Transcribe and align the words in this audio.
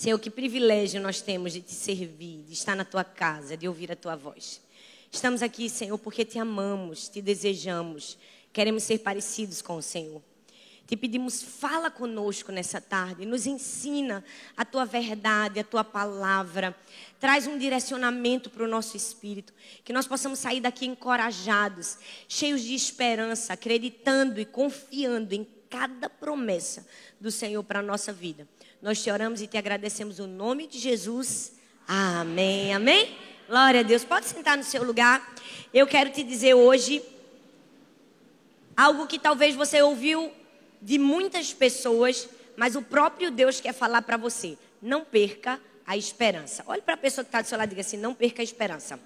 Senhor, 0.00 0.18
que 0.18 0.30
privilégio 0.30 0.98
nós 0.98 1.20
temos 1.20 1.52
de 1.52 1.60
te 1.60 1.74
servir, 1.74 2.42
de 2.44 2.54
estar 2.54 2.74
na 2.74 2.86
tua 2.86 3.04
casa, 3.04 3.54
de 3.54 3.68
ouvir 3.68 3.92
a 3.92 3.94
tua 3.94 4.16
voz. 4.16 4.58
Estamos 5.12 5.42
aqui, 5.42 5.68
Senhor, 5.68 5.98
porque 5.98 6.24
te 6.24 6.38
amamos, 6.38 7.06
te 7.06 7.20
desejamos, 7.20 8.16
queremos 8.50 8.82
ser 8.82 9.00
parecidos 9.00 9.60
com 9.60 9.76
o 9.76 9.82
Senhor. 9.82 10.22
Te 10.86 10.96
pedimos, 10.96 11.42
fala 11.42 11.90
conosco 11.90 12.50
nessa 12.50 12.80
tarde, 12.80 13.26
nos 13.26 13.44
ensina 13.44 14.24
a 14.56 14.64
tua 14.64 14.86
verdade, 14.86 15.60
a 15.60 15.64
tua 15.64 15.84
palavra. 15.84 16.74
Traz 17.20 17.46
um 17.46 17.58
direcionamento 17.58 18.48
para 18.48 18.64
o 18.64 18.68
nosso 18.68 18.96
espírito, 18.96 19.52
que 19.84 19.92
nós 19.92 20.06
possamos 20.06 20.38
sair 20.38 20.62
daqui 20.62 20.86
encorajados, 20.86 21.98
cheios 22.26 22.62
de 22.62 22.74
esperança, 22.74 23.52
acreditando 23.52 24.40
e 24.40 24.46
confiando 24.46 25.34
em 25.34 25.46
cada 25.68 26.08
promessa 26.08 26.86
do 27.20 27.30
Senhor 27.30 27.62
para 27.62 27.80
a 27.80 27.82
nossa 27.82 28.14
vida. 28.14 28.48
Nós 28.82 29.02
te 29.02 29.10
oramos 29.10 29.42
e 29.42 29.46
te 29.46 29.58
agradecemos 29.58 30.18
o 30.18 30.26
nome 30.26 30.66
de 30.66 30.78
Jesus. 30.78 31.52
Amém. 31.86 32.72
Amém. 32.72 33.14
Glória 33.46 33.80
a 33.80 33.82
Deus. 33.82 34.04
Pode 34.04 34.24
sentar 34.24 34.56
no 34.56 34.64
seu 34.64 34.82
lugar. 34.82 35.34
Eu 35.74 35.86
quero 35.86 36.08
te 36.08 36.22
dizer 36.22 36.54
hoje 36.54 37.02
algo 38.74 39.06
que 39.06 39.18
talvez 39.18 39.54
você 39.54 39.82
ouviu 39.82 40.32
de 40.80 40.98
muitas 40.98 41.52
pessoas, 41.52 42.26
mas 42.56 42.74
o 42.74 42.80
próprio 42.80 43.30
Deus 43.30 43.60
quer 43.60 43.74
falar 43.74 44.00
para 44.00 44.16
você. 44.16 44.56
Não 44.80 45.04
perca 45.04 45.60
a 45.86 45.94
esperança. 45.94 46.64
Olhe 46.66 46.80
para 46.80 46.94
a 46.94 46.96
pessoa 46.96 47.22
que 47.22 47.28
está 47.28 47.42
do 47.42 47.48
seu 47.48 47.58
lado 47.58 47.68
e 47.68 47.70
diga 47.70 47.82
assim: 47.82 47.98
não 47.98 48.14
perca 48.14 48.40
a 48.40 48.44
esperança. 48.44 48.98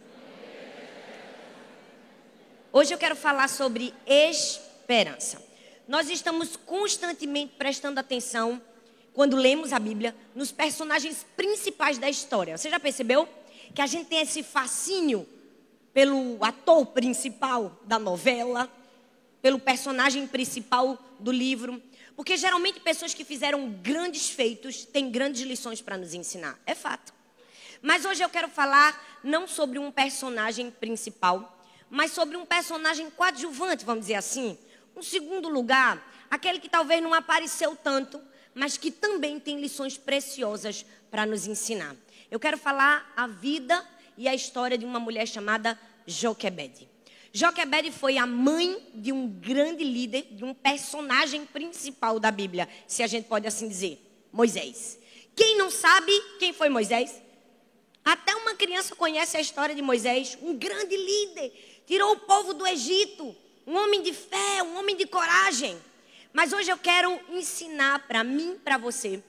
Hoje 2.73 2.95
eu 2.95 2.99
quero 2.99 3.17
falar 3.17 3.49
sobre 3.49 3.93
esperança. 4.07 5.43
Nós 5.89 6.09
estamos 6.09 6.55
constantemente 6.55 7.55
prestando 7.59 7.99
atenção, 7.99 8.63
quando 9.15 9.37
lemos 9.37 9.73
a 9.73 9.79
Bíblia, 9.79 10.15
nos 10.35 10.51
personagens 10.51 11.25
principais 11.37 11.97
da 11.97 12.11
história. 12.11 12.59
Você 12.59 12.69
já 12.69 12.81
percebeu? 12.81 13.29
Que 13.73 13.81
a 13.81 13.87
gente 13.87 14.09
tem 14.09 14.21
esse 14.21 14.43
fascínio 14.43 15.27
pelo 15.93 16.37
ator 16.45 16.87
principal 16.87 17.81
da 17.85 17.99
novela, 17.99 18.69
pelo 19.41 19.61
personagem 19.61 20.27
principal 20.27 20.99
do 21.21 21.31
livro. 21.31 21.81
Porque 22.17 22.37
geralmente 22.37 22.81
pessoas 22.81 23.15
que 23.15 23.25
fizeram 23.25 23.71
grandes 23.71 24.29
feitos 24.29 24.85
têm 24.85 25.11
grandes 25.11 25.43
lições 25.43 25.81
para 25.81 25.97
nos 25.97 26.13
ensinar. 26.13 26.59
É 26.67 26.75
fato. 26.75 27.15
Mas 27.81 28.05
hoje 28.05 28.23
eu 28.23 28.29
quero 28.29 28.49
falar 28.49 29.21
não 29.23 29.47
sobre 29.47 29.79
um 29.79 29.93
personagem 29.93 30.71
principal, 30.71 31.57
mas 31.89 32.11
sobre 32.11 32.37
um 32.37 32.45
personagem 32.45 33.11
coadjuvante, 33.11 33.85
vamos 33.85 34.03
dizer 34.03 34.15
assim. 34.15 34.59
Um 34.97 35.03
segundo 35.03 35.49
lugar, 35.49 36.05
aquele 36.31 36.59
que 36.59 36.69
talvez 36.69 37.03
não 37.03 37.15
apareceu 37.15 37.77
tanto, 37.77 38.21
mas 38.55 38.77
que 38.77 38.91
também 38.91 39.41
tem 39.41 39.61
lições 39.61 39.99
preciosas 39.99 40.87
para 41.11 41.27
nos 41.27 41.47
ensinar. 41.47 41.97
Eu 42.31 42.39
quero 42.39 42.57
falar 42.57 43.13
a 43.17 43.27
vida 43.27 43.87
e 44.17 44.29
a 44.29 44.35
história 44.35 44.79
de 44.79 44.85
uma 44.85 45.01
mulher 45.01 45.27
chamada 45.27 45.79
Joquebede. 46.07 46.89
Joquebede 47.33 47.91
foi 47.91 48.17
a 48.17 48.27
mãe 48.27 48.81
de 48.95 49.11
um 49.11 49.29
grande 49.29 49.83
líder, 49.83 50.29
de 50.31 50.45
um 50.45 50.55
personagem 50.55 51.45
principal 51.45 52.21
da 52.21 52.31
Bíblia, 52.31 52.69
se 52.87 53.03
a 53.03 53.07
gente 53.09 53.27
pode 53.27 53.47
assim 53.47 53.69
dizer, 53.69 54.01
Moisés. 54.33 54.99
Quem 55.35 55.59
não 55.59 55.69
sabe 55.71 56.13
quem 56.39 56.53
foi 56.53 56.69
Moisés? 56.69 57.21
Até 58.05 58.37
uma 58.37 58.55
criança 58.55 58.95
conhece 58.95 59.37
a 59.37 59.41
história 59.41 59.75
de 59.75 59.83
Moisés, 59.83 60.39
um 60.43 60.57
grande 60.57 60.97
líder, 60.97 61.83
tirou 61.87 62.13
o 62.13 62.21
povo 62.21 62.55
do 62.55 62.67
Egito, 62.67 63.35
um 63.67 63.77
homem 63.77 64.03
de 64.03 64.13
fé, 64.13 64.63
um 64.63 64.79
homem 64.79 64.95
de 64.95 65.07
coragem. 65.07 65.77
Mas 66.35 66.53
hoje 66.53 66.71
eu 66.71 66.77
quero 66.77 67.19
ensinar 67.31 68.07
para 68.07 68.23
mim, 68.23 68.59
para 68.63 68.77
você, 68.77 69.23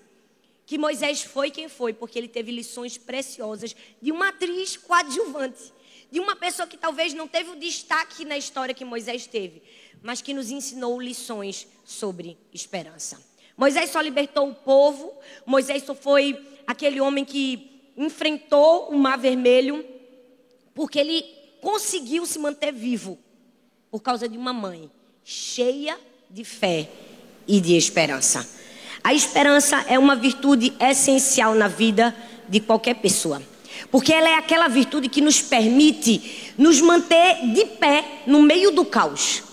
que 0.66 0.78
Moisés 0.78 1.23
foi 1.23 1.50
quem 1.50 1.70
foi, 1.70 1.94
porque 1.94 2.20
ele 2.20 2.28
teve 2.28 2.52
lições 2.52 2.97
preciosas 2.97 3.73
de 4.02 4.12
uma 4.12 4.30
atriz 4.30 4.75
coadjuvante 4.75 5.73
de 6.12 6.20
uma 6.20 6.36
pessoa 6.36 6.67
que 6.67 6.78
talvez 6.78 7.14
não 7.14 7.28
teve 7.28 7.50
o 7.50 7.56
destaque 7.56 8.23
na 8.25 8.38
história 8.38 8.73
que 8.73 8.86
Moisés 8.86 9.28
teve, 9.28 9.62
mas 10.02 10.22
que 10.22 10.34
nos 10.34 10.50
ensinou 10.50 11.02
lições 11.02 11.68
sobre 11.84 12.38
esperança. 12.53 13.22
Moisés 13.58 13.90
só 13.90 14.02
libertou 14.02 14.50
o 14.50 14.56
povo, 14.56 15.13
Moisés 15.46 15.84
só 15.84 15.94
foi 15.94 16.41
aquele 16.66 17.02
homem 17.02 17.25
que 17.25 17.91
enfrentou 17.97 18.90
o 18.90 18.97
mar 18.97 19.18
vermelho, 19.18 19.85
porque 20.74 21.00
ele 21.00 21.24
conseguiu 21.62 22.25
se 22.25 22.40
manter 22.40 22.72
vivo 22.72 23.19
por 23.91 24.02
causa 24.02 24.28
de 24.28 24.38
uma 24.38 24.53
mãe 24.53 24.91
cheia 25.24 25.96
de 25.96 26.15
fé 26.44 26.90
e 27.47 27.62
de 27.62 27.78
esperança. 27.78 28.46
A 29.03 29.13
esperança 29.13 29.85
é 29.88 29.97
uma 29.97 30.16
virtude 30.16 30.73
essencial 30.79 31.56
na 31.56 31.68
vida 31.68 32.13
de 32.50 32.59
qualquer 32.59 32.96
pessoa. 32.96 33.41
Porque 33.91 34.12
ela 34.12 34.28
é 34.28 34.34
aquela 34.34 34.68
virtude 34.68 35.07
que 35.07 35.22
nos 35.22 35.41
permite 35.41 36.53
nos 36.57 36.81
manter 36.81 37.38
de 37.53 37.66
pé 37.66 38.23
no 38.28 38.41
meio 38.41 38.72
do 38.72 38.84
caos, 38.84 39.44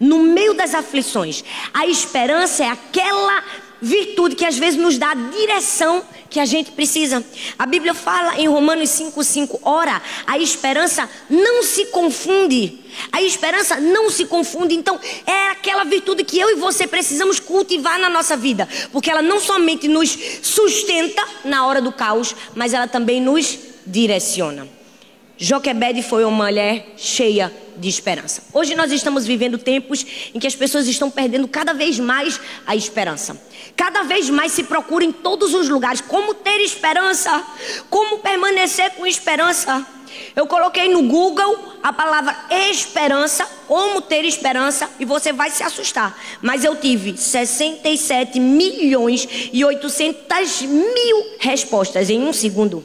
no 0.00 0.22
meio 0.22 0.54
das 0.54 0.74
aflições. 0.74 1.44
A 1.72 1.86
esperança 1.86 2.64
é 2.64 2.68
aquela 2.68 3.44
virtude 3.80 4.34
que 4.34 4.44
às 4.44 4.58
vezes 4.58 4.80
nos 4.80 4.98
dá 4.98 5.14
direção 5.14 6.02
que 6.28 6.40
a 6.40 6.44
gente 6.44 6.72
precisa. 6.72 7.24
A 7.58 7.66
Bíblia 7.66 7.94
fala 7.94 8.38
em 8.38 8.48
Romanos 8.48 8.90
5,5: 8.90 9.60
ora, 9.62 10.00
a 10.26 10.38
esperança 10.38 11.08
não 11.28 11.62
se 11.62 11.86
confunde. 11.86 12.80
A 13.12 13.20
esperança 13.22 13.78
não 13.78 14.10
se 14.10 14.24
confunde. 14.24 14.74
Então, 14.74 14.98
é 15.26 15.48
aquela 15.50 15.84
virtude 15.84 16.24
que 16.24 16.38
eu 16.38 16.50
e 16.50 16.54
você 16.54 16.86
precisamos 16.86 17.38
cultivar 17.38 17.98
na 17.98 18.08
nossa 18.08 18.36
vida. 18.36 18.68
Porque 18.90 19.10
ela 19.10 19.22
não 19.22 19.38
somente 19.38 19.86
nos 19.86 20.16
sustenta 20.42 21.22
na 21.44 21.66
hora 21.66 21.80
do 21.80 21.92
caos, 21.92 22.34
mas 22.54 22.72
ela 22.72 22.88
também 22.88 23.20
nos 23.20 23.58
direciona. 23.86 24.66
Joquebede 25.36 26.02
foi 26.02 26.24
uma 26.24 26.46
mulher 26.46 26.94
cheia 26.96 27.52
de 27.76 27.88
esperança. 27.88 28.42
Hoje 28.52 28.74
nós 28.74 28.90
estamos 28.90 29.26
vivendo 29.26 29.58
tempos 29.58 30.04
em 30.34 30.38
que 30.38 30.46
as 30.46 30.54
pessoas 30.54 30.86
estão 30.86 31.10
perdendo 31.10 31.46
cada 31.48 31.72
vez 31.72 31.98
mais 31.98 32.40
a 32.66 32.74
esperança. 32.74 33.40
Cada 33.76 34.02
vez 34.02 34.30
mais 34.30 34.52
se 34.52 34.62
procura 34.62 35.04
em 35.04 35.12
todos 35.12 35.54
os 35.54 35.68
lugares 35.68 36.00
como 36.00 36.34
ter 36.34 36.60
esperança, 36.60 37.44
como 37.90 38.18
permanecer 38.18 38.90
com 38.92 39.06
esperança. 39.06 39.86
Eu 40.34 40.46
coloquei 40.46 40.88
no 40.88 41.02
Google 41.02 41.58
a 41.82 41.92
palavra 41.92 42.36
esperança, 42.50 43.46
como 43.66 44.00
ter 44.00 44.24
esperança, 44.24 44.88
e 44.98 45.04
você 45.04 45.32
vai 45.32 45.50
se 45.50 45.62
assustar. 45.62 46.18
Mas 46.40 46.64
eu 46.64 46.76
tive 46.76 47.16
67 47.16 48.38
milhões 48.40 49.28
e 49.52 49.64
800 49.64 50.62
mil 50.62 51.36
respostas 51.38 52.10
em 52.10 52.22
um 52.22 52.32
segundo. 52.32 52.84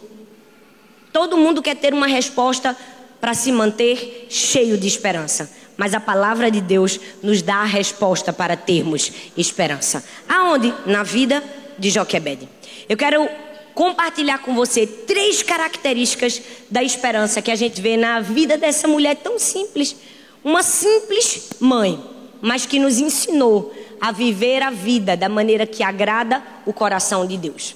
Todo 1.11 1.37
mundo 1.37 1.61
quer 1.61 1.75
ter 1.75 1.93
uma 1.93 2.07
resposta 2.07 2.75
para 3.21 3.35
se 3.35 3.51
manter 3.51 4.25
cheio 4.29 4.77
de 4.77 4.87
esperança. 4.87 5.49
Mas 5.77 5.93
a 5.93 5.99
palavra 5.99 6.51
de 6.51 6.59
Deus 6.59 6.99
nos 7.23 7.41
dá 7.41 7.57
a 7.57 7.65
resposta 7.65 8.33
para 8.33 8.57
termos 8.57 9.11
esperança. 9.37 10.03
Aonde? 10.27 10.73
Na 10.85 11.03
vida 11.03 11.43
de 11.77 11.89
Joquebede. 11.89 12.49
Eu 12.89 12.97
quero 12.97 13.29
compartilhar 13.73 14.39
com 14.39 14.53
você 14.53 14.85
três 14.85 15.41
características 15.41 16.41
da 16.69 16.83
esperança 16.83 17.41
que 17.41 17.51
a 17.51 17.55
gente 17.55 17.81
vê 17.81 17.95
na 17.95 18.19
vida 18.19 18.57
dessa 18.57 18.87
mulher 18.87 19.15
tão 19.15 19.39
simples. 19.39 19.95
Uma 20.43 20.61
simples 20.61 21.51
mãe, 21.59 22.03
mas 22.41 22.65
que 22.65 22.79
nos 22.79 22.99
ensinou 22.99 23.73
a 23.99 24.11
viver 24.11 24.61
a 24.61 24.71
vida 24.71 25.15
da 25.15 25.29
maneira 25.29 25.65
que 25.65 25.83
agrada 25.83 26.43
o 26.65 26.73
coração 26.73 27.25
de 27.25 27.37
Deus. 27.37 27.75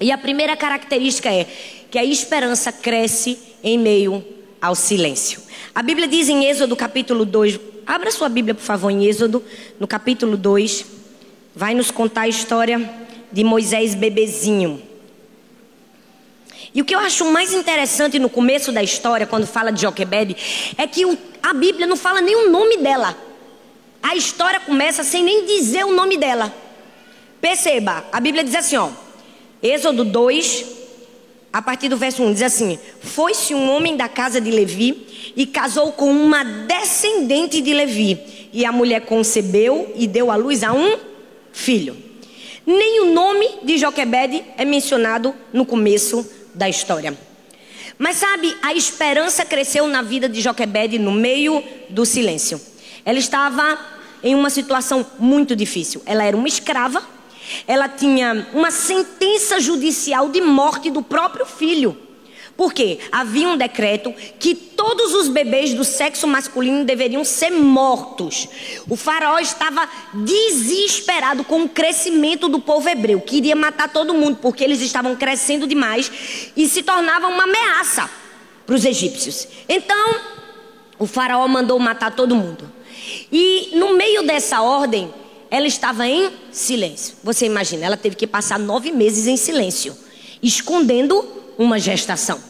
E 0.00 0.12
a 0.12 0.18
primeira 0.18 0.56
característica 0.56 1.32
é 1.32 1.46
que 1.90 1.98
a 1.98 2.04
esperança 2.04 2.70
cresce 2.70 3.38
em 3.62 3.78
meio 3.78 4.35
ao 4.60 4.74
silêncio. 4.74 5.40
A 5.74 5.82
Bíblia 5.82 6.08
diz 6.08 6.28
em 6.28 6.46
Êxodo 6.46 6.74
capítulo 6.74 7.24
2, 7.24 7.60
abra 7.86 8.10
sua 8.10 8.28
Bíblia 8.28 8.54
por 8.54 8.62
favor 8.62 8.90
em 8.90 9.04
Êxodo, 9.04 9.42
no 9.78 9.86
capítulo 9.86 10.36
2, 10.36 10.86
vai 11.54 11.74
nos 11.74 11.90
contar 11.90 12.22
a 12.22 12.28
história 12.28 12.90
de 13.32 13.44
Moisés 13.44 13.94
bebezinho. 13.94 14.82
E 16.74 16.82
o 16.82 16.84
que 16.84 16.94
eu 16.94 16.98
acho 16.98 17.24
mais 17.32 17.54
interessante 17.54 18.18
no 18.18 18.28
começo 18.28 18.70
da 18.70 18.82
história, 18.82 19.26
quando 19.26 19.46
fala 19.46 19.72
de 19.72 19.82
Joquebede, 19.82 20.36
é 20.76 20.86
que 20.86 21.04
a 21.42 21.54
Bíblia 21.54 21.86
não 21.86 21.96
fala 21.96 22.20
nem 22.20 22.36
o 22.36 22.50
nome 22.50 22.76
dela. 22.76 23.16
A 24.02 24.14
história 24.14 24.60
começa 24.60 25.02
sem 25.02 25.22
nem 25.22 25.46
dizer 25.46 25.84
o 25.84 25.94
nome 25.94 26.16
dela. 26.18 26.54
Perceba, 27.40 28.04
a 28.12 28.20
Bíblia 28.20 28.44
diz 28.44 28.54
assim, 28.54 28.76
ó, 28.76 28.90
Êxodo 29.62 30.04
2, 30.04 30.75
a 31.52 31.62
partir 31.62 31.88
do 31.88 31.96
verso 31.96 32.22
1, 32.22 32.32
diz 32.32 32.42
assim: 32.42 32.78
Foi-se 33.00 33.54
um 33.54 33.70
homem 33.70 33.96
da 33.96 34.08
casa 34.08 34.40
de 34.40 34.50
Levi 34.50 35.32
e 35.34 35.46
casou 35.46 35.92
com 35.92 36.10
uma 36.10 36.44
descendente 36.44 37.60
de 37.60 37.72
Levi. 37.72 38.18
E 38.52 38.64
a 38.64 38.72
mulher 38.72 39.02
concebeu 39.02 39.92
e 39.96 40.06
deu 40.06 40.30
à 40.30 40.36
luz 40.36 40.62
a 40.62 40.72
um 40.72 40.98
filho. 41.52 41.96
Nem 42.66 43.00
o 43.00 43.12
nome 43.12 43.48
de 43.62 43.78
Joquebede 43.78 44.42
é 44.56 44.64
mencionado 44.64 45.34
no 45.52 45.64
começo 45.64 46.28
da 46.54 46.68
história. 46.68 47.16
Mas 47.98 48.16
sabe, 48.16 48.54
a 48.62 48.74
esperança 48.74 49.44
cresceu 49.44 49.86
na 49.86 50.02
vida 50.02 50.28
de 50.28 50.40
Joquebede 50.40 50.98
no 50.98 51.12
meio 51.12 51.62
do 51.88 52.04
silêncio. 52.04 52.60
Ela 53.04 53.18
estava 53.18 53.78
em 54.22 54.34
uma 54.34 54.50
situação 54.50 55.06
muito 55.18 55.54
difícil. 55.56 56.02
Ela 56.04 56.24
era 56.24 56.36
uma 56.36 56.48
escrava 56.48 57.15
ela 57.66 57.88
tinha 57.88 58.46
uma 58.52 58.70
sentença 58.70 59.60
judicial 59.60 60.28
de 60.28 60.40
morte 60.40 60.90
do 60.90 61.02
próprio 61.02 61.46
filho. 61.46 61.96
Porque 62.56 63.00
havia 63.12 63.48
um 63.48 63.56
decreto 63.56 64.14
que 64.38 64.54
todos 64.54 65.12
os 65.12 65.28
bebês 65.28 65.74
do 65.74 65.84
sexo 65.84 66.26
masculino 66.26 66.84
deveriam 66.84 67.22
ser 67.22 67.50
mortos. 67.50 68.48
O 68.88 68.96
faraó 68.96 69.38
estava 69.38 69.86
desesperado 70.14 71.44
com 71.44 71.64
o 71.64 71.68
crescimento 71.68 72.48
do 72.48 72.58
povo 72.58 72.88
hebreu, 72.88 73.20
queria 73.20 73.54
matar 73.54 73.92
todo 73.92 74.14
mundo 74.14 74.38
porque 74.40 74.64
eles 74.64 74.80
estavam 74.80 75.14
crescendo 75.16 75.66
demais 75.66 76.10
e 76.56 76.66
se 76.66 76.82
tornavam 76.82 77.30
uma 77.30 77.44
ameaça 77.44 78.08
para 78.64 78.74
os 78.74 78.84
egípcios. 78.86 79.46
Então, 79.68 80.16
o 80.98 81.06
faraó 81.06 81.46
mandou 81.46 81.78
matar 81.78 82.14
todo 82.14 82.34
mundo. 82.34 82.72
E 83.30 83.70
no 83.74 83.94
meio 83.94 84.22
dessa 84.22 84.62
ordem, 84.62 85.12
ela 85.50 85.66
estava 85.66 86.06
em 86.06 86.30
silêncio. 86.50 87.16
Você 87.22 87.46
imagina, 87.46 87.86
ela 87.86 87.96
teve 87.96 88.16
que 88.16 88.26
passar 88.26 88.58
nove 88.58 88.92
meses 88.92 89.26
em 89.26 89.36
silêncio, 89.36 89.96
escondendo 90.42 91.24
uma 91.58 91.78
gestação. 91.78 92.40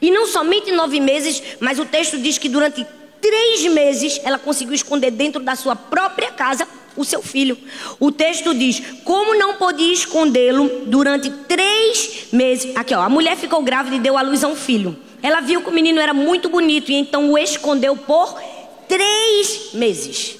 E 0.00 0.10
não 0.10 0.26
somente 0.26 0.70
nove 0.72 1.00
meses, 1.00 1.42
mas 1.60 1.78
o 1.78 1.84
texto 1.84 2.18
diz 2.18 2.38
que 2.38 2.48
durante 2.48 2.86
três 3.20 3.64
meses 3.72 4.20
ela 4.22 4.38
conseguiu 4.38 4.74
esconder 4.74 5.10
dentro 5.10 5.42
da 5.42 5.56
sua 5.56 5.74
própria 5.74 6.30
casa 6.30 6.66
o 6.96 7.04
seu 7.04 7.22
filho. 7.22 7.56
O 7.98 8.10
texto 8.10 8.54
diz: 8.54 8.82
como 9.04 9.34
não 9.34 9.54
podia 9.54 9.92
escondê-lo 9.92 10.84
durante 10.86 11.30
três 11.30 12.26
meses. 12.32 12.76
Aqui, 12.76 12.94
ó, 12.94 13.00
a 13.00 13.08
mulher 13.08 13.36
ficou 13.36 13.62
grávida 13.62 13.96
e 13.96 14.00
deu 14.00 14.18
à 14.18 14.22
luz 14.22 14.44
a 14.44 14.48
um 14.48 14.56
filho. 14.56 14.96
Ela 15.22 15.40
viu 15.40 15.62
que 15.62 15.70
o 15.70 15.72
menino 15.72 16.00
era 16.00 16.14
muito 16.14 16.48
bonito 16.48 16.90
e 16.90 16.94
então 16.94 17.32
o 17.32 17.38
escondeu 17.38 17.96
por 17.96 18.40
três 18.86 19.70
meses. 19.72 20.36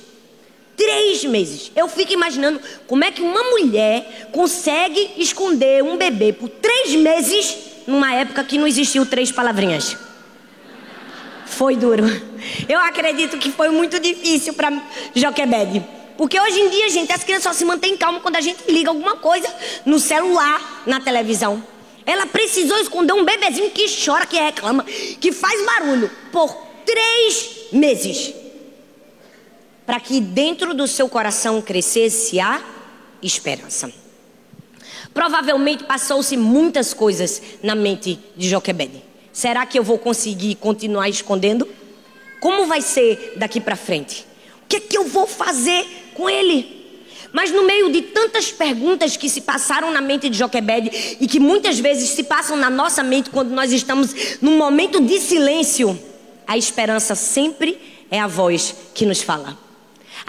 Três 0.79 1.25
meses. 1.25 1.73
Eu 1.75 1.89
fico 1.89 2.13
imaginando 2.13 2.61
como 2.87 3.03
é 3.03 3.11
que 3.11 3.21
uma 3.21 3.43
mulher 3.51 4.31
consegue 4.33 5.11
esconder 5.17 5.83
um 5.83 5.97
bebê 5.97 6.33
por 6.33 6.49
três 6.49 6.95
meses 6.95 7.57
numa 7.85 8.15
época 8.15 8.45
que 8.45 8.57
não 8.57 8.67
existiu 8.67 9.05
três 9.05 9.33
palavrinhas. 9.33 9.97
Foi 11.47 11.75
duro. 11.75 12.05
Eu 12.69 12.79
acredito 12.79 13.39
que 13.39 13.51
foi 13.51 13.71
muito 13.71 13.99
difícil 13.99 14.55
para 14.55 14.71
Joquebede. 15.15 15.85
Porque 16.17 16.41
hoje 16.41 16.61
em 16.61 16.69
dia, 16.69 16.89
gente, 16.89 17.13
as 17.13 17.25
crianças 17.25 17.45
só 17.45 17.53
se 17.53 17.65
mantêm 17.65 17.97
calmas 17.97 18.23
quando 18.23 18.37
a 18.37 18.41
gente 18.41 18.71
liga 18.71 18.91
alguma 18.91 19.17
coisa 19.17 19.53
no 19.85 19.99
celular, 19.99 20.85
na 20.87 21.01
televisão. 21.01 21.63
Ela 22.07 22.25
precisou 22.27 22.79
esconder 22.79 23.15
um 23.15 23.25
bebezinho 23.25 23.71
que 23.71 23.87
chora, 24.05 24.27
que 24.27 24.39
reclama, 24.39 24.85
que 24.85 25.33
faz 25.33 25.61
barulho 25.67 26.09
por 26.31 26.57
três 26.87 27.69
meses. 27.73 28.33
Para 29.88 30.00
que 30.00 30.20
dentro 30.20 30.75
do 30.75 30.87
seu 30.87 31.08
coração 31.08 31.62
crescesse 31.62 32.38
a 32.38 32.62
esperança. 33.23 33.90
Provavelmente 35.14 35.85
passou-se 35.85 36.37
muitas 36.37 36.93
coisas 36.93 37.40
na 37.62 37.75
mente 37.75 38.20
de 38.37 38.50
Joquebede. 38.50 39.02
Será 39.32 39.64
que 39.64 39.79
eu 39.79 39.82
vou 39.82 39.96
conseguir 39.96 40.56
continuar 40.56 41.08
escondendo? 41.08 41.67
Como 42.38 42.67
vai 42.67 42.82
ser 42.82 43.32
daqui 43.38 43.62
para 43.62 43.76
frente? 43.76 44.26
O 44.62 44.69
que 44.69 44.76
é 44.76 44.81
que 44.81 44.99
eu 44.99 45.05
vou 45.05 45.26
fazer 45.26 46.12
com 46.12 46.29
ele? 46.29 47.00
Mas 47.32 47.50
no 47.50 47.64
meio 47.64 47.91
de 47.91 48.02
tantas 48.02 48.52
perguntas 48.52 49.17
que 49.17 49.31
se 49.31 49.41
passaram 49.41 49.91
na 49.91 50.02
mente 50.02 50.29
de 50.29 50.37
Joquebede 50.37 51.17
e 51.19 51.26
que 51.26 51.41
muitas 51.41 51.79
vezes 51.79 52.11
se 52.11 52.25
passam 52.25 52.58
na 52.58 52.69
nossa 52.69 53.02
mente 53.02 53.31
quando 53.31 53.52
nós 53.52 53.73
estamos 53.73 54.38
num 54.43 54.58
momento 54.58 55.00
de 55.00 55.19
silêncio, 55.19 55.99
a 56.46 56.58
esperança 56.58 57.14
sempre 57.14 57.81
é 58.11 58.20
a 58.20 58.26
voz 58.26 58.75
que 58.93 59.06
nos 59.06 59.23
fala. 59.23 59.68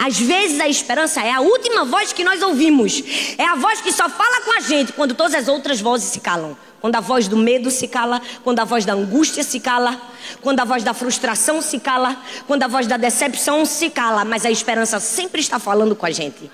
Às 0.02 0.18
vezes 0.18 0.58
a 0.58 0.66
esperança 0.66 1.20
é 1.20 1.30
a 1.30 1.42
última 1.42 1.84
voz 1.84 2.10
que 2.10 2.24
nós 2.24 2.40
ouvimos. 2.40 3.02
É 3.36 3.44
a 3.44 3.54
voz 3.54 3.82
que 3.82 3.92
só 3.92 4.08
fala 4.08 4.40
com 4.40 4.56
a 4.56 4.60
gente 4.60 4.94
quando 4.94 5.12
todas 5.12 5.34
as 5.34 5.46
outras 5.46 5.78
vozes 5.78 6.08
se 6.08 6.20
calam. 6.20 6.56
Quando 6.80 6.96
a 6.96 7.00
voz 7.00 7.28
do 7.28 7.36
medo 7.36 7.70
se 7.70 7.86
cala, 7.86 8.22
quando 8.42 8.60
a 8.60 8.64
voz 8.64 8.86
da 8.86 8.94
angústia 8.94 9.44
se 9.44 9.60
cala, 9.60 10.00
quando 10.40 10.58
a 10.58 10.64
voz 10.64 10.82
da 10.82 10.94
frustração 10.94 11.60
se 11.60 11.78
cala, 11.78 12.16
quando 12.46 12.62
a 12.62 12.66
voz 12.66 12.86
da 12.86 12.96
decepção 12.96 13.66
se 13.66 13.90
cala, 13.90 14.24
mas 14.24 14.46
a 14.46 14.50
esperança 14.50 14.98
sempre 14.98 15.42
está 15.42 15.58
falando 15.58 15.94
com 15.94 16.06
a 16.06 16.10
gente. 16.10 16.50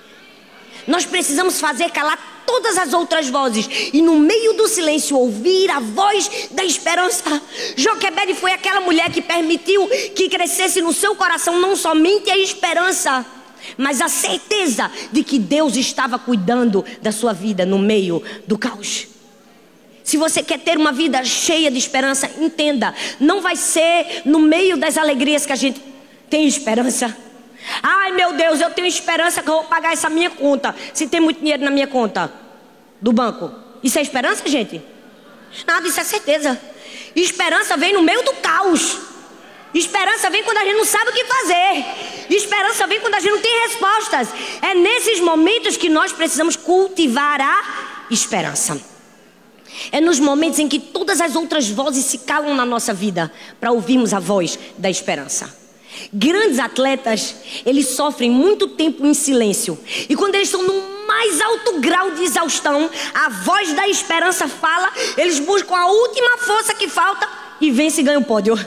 Nós 0.85 1.05
precisamos 1.05 1.61
fazer 1.61 1.89
calar 1.91 2.43
todas 2.45 2.77
as 2.77 2.91
outras 2.91 3.29
vozes 3.29 3.69
e 3.93 4.01
no 4.01 4.19
meio 4.19 4.53
do 4.53 4.67
silêncio 4.67 5.17
ouvir 5.17 5.71
a 5.71 5.79
voz 5.79 6.49
da 6.51 6.65
esperança. 6.65 7.41
Joquebede 7.77 8.33
foi 8.33 8.51
aquela 8.51 8.81
mulher 8.81 9.09
que 9.09 9.21
permitiu 9.21 9.87
que 10.13 10.27
crescesse 10.27 10.81
no 10.81 10.91
seu 10.91 11.15
coração 11.15 11.61
não 11.61 11.77
somente 11.77 12.29
a 12.29 12.37
esperança, 12.37 13.25
mas 13.77 14.01
a 14.01 14.07
certeza 14.07 14.91
de 15.11 15.23
que 15.23 15.39
Deus 15.39 15.75
estava 15.75 16.17
cuidando 16.17 16.83
da 17.01 17.11
sua 17.11 17.33
vida 17.33 17.65
no 17.65 17.79
meio 17.79 18.21
do 18.45 18.57
caos. 18.57 19.07
Se 20.03 20.15
você 20.15 20.41
quer 20.41 20.59
ter 20.59 20.77
uma 20.77 20.91
vida 20.91 21.23
cheia 21.25 21.69
de 21.69 21.77
esperança, 21.77 22.31
entenda, 22.39 22.95
não 23.19 23.41
vai 23.41 23.55
ser 23.55 24.21
no 24.23 24.39
meio 24.39 24.77
das 24.77 24.97
alegrias 24.97 25.45
que 25.45 25.51
a 25.51 25.57
gente 25.57 25.81
tem 26.29 26.47
esperança. 26.47 27.15
Ai 27.83 28.13
meu 28.13 28.33
Deus, 28.33 28.61
eu 28.61 28.69
tenho 28.69 28.87
esperança 28.87 29.43
que 29.43 29.49
eu 29.49 29.55
vou 29.55 29.63
pagar 29.65 29.91
essa 29.91 30.09
minha 30.09 30.29
conta. 30.29 30.73
Se 30.93 31.07
tem 31.07 31.19
muito 31.19 31.39
dinheiro 31.39 31.63
na 31.63 31.71
minha 31.71 31.87
conta 31.87 32.31
do 33.01 33.11
banco. 33.11 33.51
Isso 33.83 33.99
é 33.99 34.01
esperança, 34.01 34.47
gente? 34.47 34.81
Nada, 35.65 35.87
isso 35.87 35.99
é 35.99 36.03
certeza. 36.03 36.59
Esperança 37.15 37.75
vem 37.75 37.93
no 37.93 38.01
meio 38.01 38.23
do 38.23 38.33
caos. 38.33 38.97
Esperança 39.73 40.29
vem 40.29 40.43
quando 40.43 40.57
a 40.57 40.65
gente 40.65 40.77
não 40.77 40.85
sabe 40.85 41.11
o 41.11 41.13
que 41.13 41.25
fazer. 41.25 41.85
Esperança 42.29 42.87
vem 42.87 42.99
quando 42.99 43.15
a 43.15 43.19
gente 43.19 43.31
não 43.31 43.41
tem 43.41 43.67
respostas. 43.67 44.29
É 44.61 44.73
nesses 44.73 45.19
momentos 45.19 45.77
que 45.77 45.89
nós 45.89 46.11
precisamos 46.11 46.55
cultivar 46.55 47.41
a 47.41 48.07
esperança. 48.09 48.79
É 49.91 50.01
nos 50.01 50.19
momentos 50.19 50.59
em 50.59 50.67
que 50.67 50.79
todas 50.79 51.21
as 51.21 51.35
outras 51.35 51.69
vozes 51.69 52.05
se 52.05 52.19
calam 52.19 52.55
na 52.55 52.65
nossa 52.65 52.93
vida 52.93 53.31
para 53.59 53.71
ouvirmos 53.71 54.13
a 54.13 54.19
voz 54.19 54.57
da 54.77 54.89
esperança. 54.89 55.55
Grandes 56.13 56.59
atletas, 56.59 57.35
eles 57.65 57.89
sofrem 57.89 58.29
muito 58.29 58.67
tempo 58.69 59.05
em 59.05 59.13
silêncio. 59.13 59.77
E 60.07 60.15
quando 60.15 60.35
eles 60.35 60.47
estão 60.47 60.63
no 60.63 60.97
mais 61.07 61.39
alto 61.41 61.79
grau 61.79 62.11
de 62.11 62.23
exaustão, 62.23 62.89
a 63.13 63.29
voz 63.29 63.73
da 63.73 63.87
esperança 63.87 64.47
fala, 64.47 64.91
eles 65.17 65.39
buscam 65.39 65.75
a 65.75 65.87
última 65.87 66.37
força 66.37 66.73
que 66.73 66.87
falta 66.87 67.27
e 67.59 67.71
vence 67.71 68.01
e 68.01 68.03
ganha 68.03 68.19
o 68.19 68.23
pódio. 68.23 68.57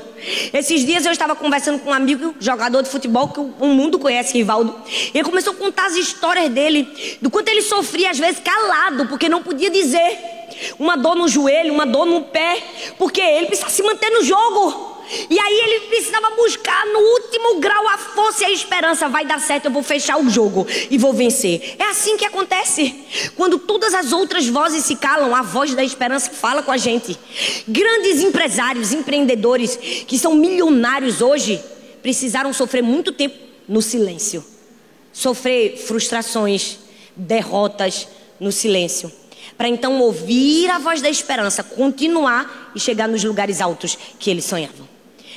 Esses 0.53 0.85
dias 0.85 1.05
eu 1.05 1.13
estava 1.13 1.35
conversando 1.35 1.79
com 1.79 1.91
um 1.91 1.93
amigo, 1.93 2.35
jogador 2.39 2.83
de 2.83 2.89
futebol, 2.89 3.29
que 3.29 3.41
o 3.41 3.67
mundo 3.67 3.99
conhece, 3.99 4.37
Rivaldo. 4.37 4.75
Ele 5.15 5.25
começou 5.25 5.53
a 5.53 5.57
contar 5.57 5.87
as 5.87 5.97
histórias 5.97 6.51
dele, 6.51 6.89
do 7.21 7.31
quanto 7.31 7.49
ele 7.49 7.63
sofria, 7.63 8.11
às 8.11 8.19
vezes 8.19 8.41
calado, 8.41 9.07
porque 9.07 9.29
não 9.29 9.43
podia 9.43 9.71
dizer. 9.71 10.19
Uma 10.79 10.97
dor 10.97 11.15
no 11.15 11.29
joelho, 11.29 11.73
uma 11.73 11.87
dor 11.87 12.05
no 12.05 12.23
pé, 12.23 12.63
porque 12.99 13.21
ele 13.21 13.47
precisa 13.47 13.71
se 13.71 13.83
manter 13.83 14.11
no 14.11 14.23
jogo. 14.23 14.90
E 15.29 15.39
aí 15.39 15.61
ele 15.61 15.81
precisava 15.89 16.31
buscar 16.37 16.87
no 16.87 16.99
último 16.99 17.59
grau 17.59 17.89
a 17.89 17.99
força 17.99 18.45
e 18.45 18.47
a 18.47 18.51
esperança. 18.51 19.09
Vai 19.09 19.25
dar 19.25 19.41
certo, 19.41 19.67
eu 19.67 19.71
vou 19.71 19.83
fechar 19.83 20.19
o 20.19 20.31
jogo 20.31 20.67
e 20.91 20.97
vou 20.97 21.13
vencer. 21.13 21.77
É 21.79 21.85
assim 21.85 22.17
que 22.17 22.25
acontece. 22.25 22.95
Quando 23.37 23.59
todas 23.59 23.93
as 23.93 24.13
outras 24.13 24.47
vozes 24.47 24.85
se 24.85 24.97
calam, 24.97 25.35
a 25.35 25.43
voz 25.43 25.75
da 25.75 25.83
esperança 25.83 26.31
fala 26.31 26.63
com 26.63 26.71
a 26.71 26.77
gente. 26.77 27.19
Grandes 27.67 28.21
empresários, 28.21 28.93
empreendedores 28.93 29.77
que 30.07 30.19
são 30.19 30.35
milionários 30.35 31.21
hoje, 31.21 31.61
precisaram 32.03 32.53
sofrer 32.53 32.83
muito 32.83 33.11
tempo 33.11 33.37
no 33.69 33.83
silêncio. 33.83 34.45
Sofrer 35.13 35.77
frustrações, 35.77 36.79
derrotas 37.17 38.07
no 38.39 38.53
silêncio 38.53 39.11
para 39.59 39.69
então 39.69 40.01
ouvir 40.01 40.71
a 40.71 40.79
voz 40.79 41.03
da 41.03 41.11
esperança, 41.11 41.63
continuar 41.63 42.73
e 42.75 42.81
chegar 42.81 43.07
nos 43.07 43.23
lugares 43.23 43.61
altos 43.61 43.99
que 44.19 44.31
eles 44.31 44.47
sonhavam 44.47 44.89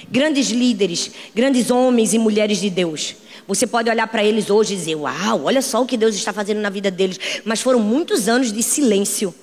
grandes 0.10 0.50
líderes, 0.50 1.12
grandes 1.34 1.70
homens 1.72 2.14
e 2.14 2.20
mulheres 2.20 2.60
de 2.60 2.70
Deus. 2.70 3.16
Você 3.48 3.68
pode 3.68 3.90
olhar 3.90 4.08
para 4.08 4.24
eles 4.24 4.50
hoje 4.50 4.74
e 4.74 4.78
dizer: 4.78 4.96
Uau, 4.96 5.44
olha 5.46 5.62
só 5.62 5.82
o 5.82 5.86
que 5.86 5.98
Deus 5.98 6.16
está 6.16 6.32
fazendo 6.32 6.60
na 6.60 6.70
vida 6.70 6.90
deles. 6.90 7.20
Mas 7.44 7.62
foram 7.62 7.80
muitos 7.80 8.28
anos 8.28 8.52
de 8.52 8.64
silêncio, 8.64 9.34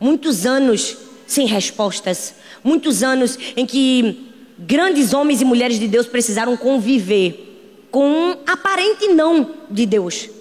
muitos 0.00 0.46
anos 0.46 0.96
sem 1.26 1.46
respostas, 1.46 2.34
muitos 2.62 3.02
anos 3.02 3.38
em 3.56 3.66
que 3.66 4.30
grandes 4.58 5.12
homens 5.12 5.40
e 5.40 5.44
mulheres 5.44 5.78
de 5.78 5.88
Deus 5.88 6.06
precisaram 6.06 6.56
conviver 6.56 7.86
com 7.90 8.08
um 8.08 8.36
aparente 8.46 9.08
não 9.08 9.54
de 9.70 9.84
Deus 9.84 10.35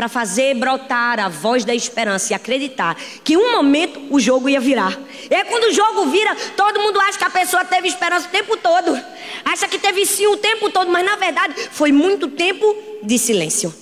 para 0.00 0.08
fazer 0.08 0.54
brotar 0.54 1.20
a 1.20 1.28
voz 1.28 1.62
da 1.62 1.74
esperança 1.74 2.32
e 2.32 2.34
acreditar 2.34 2.96
que 3.22 3.36
um 3.36 3.52
momento 3.52 4.00
o 4.08 4.18
jogo 4.18 4.48
ia 4.48 4.58
virar. 4.58 4.98
E 5.30 5.34
aí, 5.34 5.44
quando 5.44 5.64
o 5.64 5.74
jogo 5.74 6.06
vira, 6.06 6.34
todo 6.56 6.80
mundo 6.80 6.98
acha 7.00 7.18
que 7.18 7.24
a 7.24 7.28
pessoa 7.28 7.66
teve 7.66 7.88
esperança 7.88 8.26
o 8.26 8.30
tempo 8.30 8.56
todo, 8.56 8.98
acha 9.44 9.68
que 9.68 9.78
teve 9.78 10.06
sim 10.06 10.26
o 10.26 10.38
tempo 10.38 10.70
todo, 10.70 10.90
mas 10.90 11.04
na 11.04 11.16
verdade 11.16 11.52
foi 11.70 11.92
muito 11.92 12.28
tempo 12.28 12.64
de 13.02 13.18
silêncio. 13.18 13.74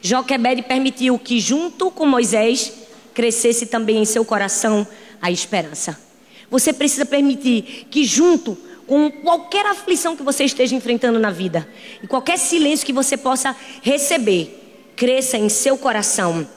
Joquebede 0.00 0.62
permitiu 0.62 1.18
que, 1.18 1.38
junto 1.38 1.90
com 1.90 2.06
Moisés, 2.06 2.72
crescesse 3.12 3.66
também 3.66 3.98
em 3.98 4.06
seu 4.06 4.24
coração 4.24 4.88
a 5.20 5.30
esperança. 5.30 6.00
Você 6.50 6.72
precisa 6.72 7.04
permitir 7.04 7.86
que, 7.90 8.02
junto 8.02 8.56
com 8.86 9.10
qualquer 9.10 9.66
aflição 9.66 10.16
que 10.16 10.22
você 10.22 10.44
esteja 10.44 10.74
enfrentando 10.74 11.18
na 11.18 11.30
vida, 11.30 11.68
e 12.02 12.06
qualquer 12.06 12.38
silêncio 12.38 12.86
que 12.86 12.94
você 12.94 13.14
possa 13.14 13.54
receber, 13.82 14.62
cresça 14.96 15.36
em 15.36 15.48
seu 15.48 15.76
coração 15.76 16.48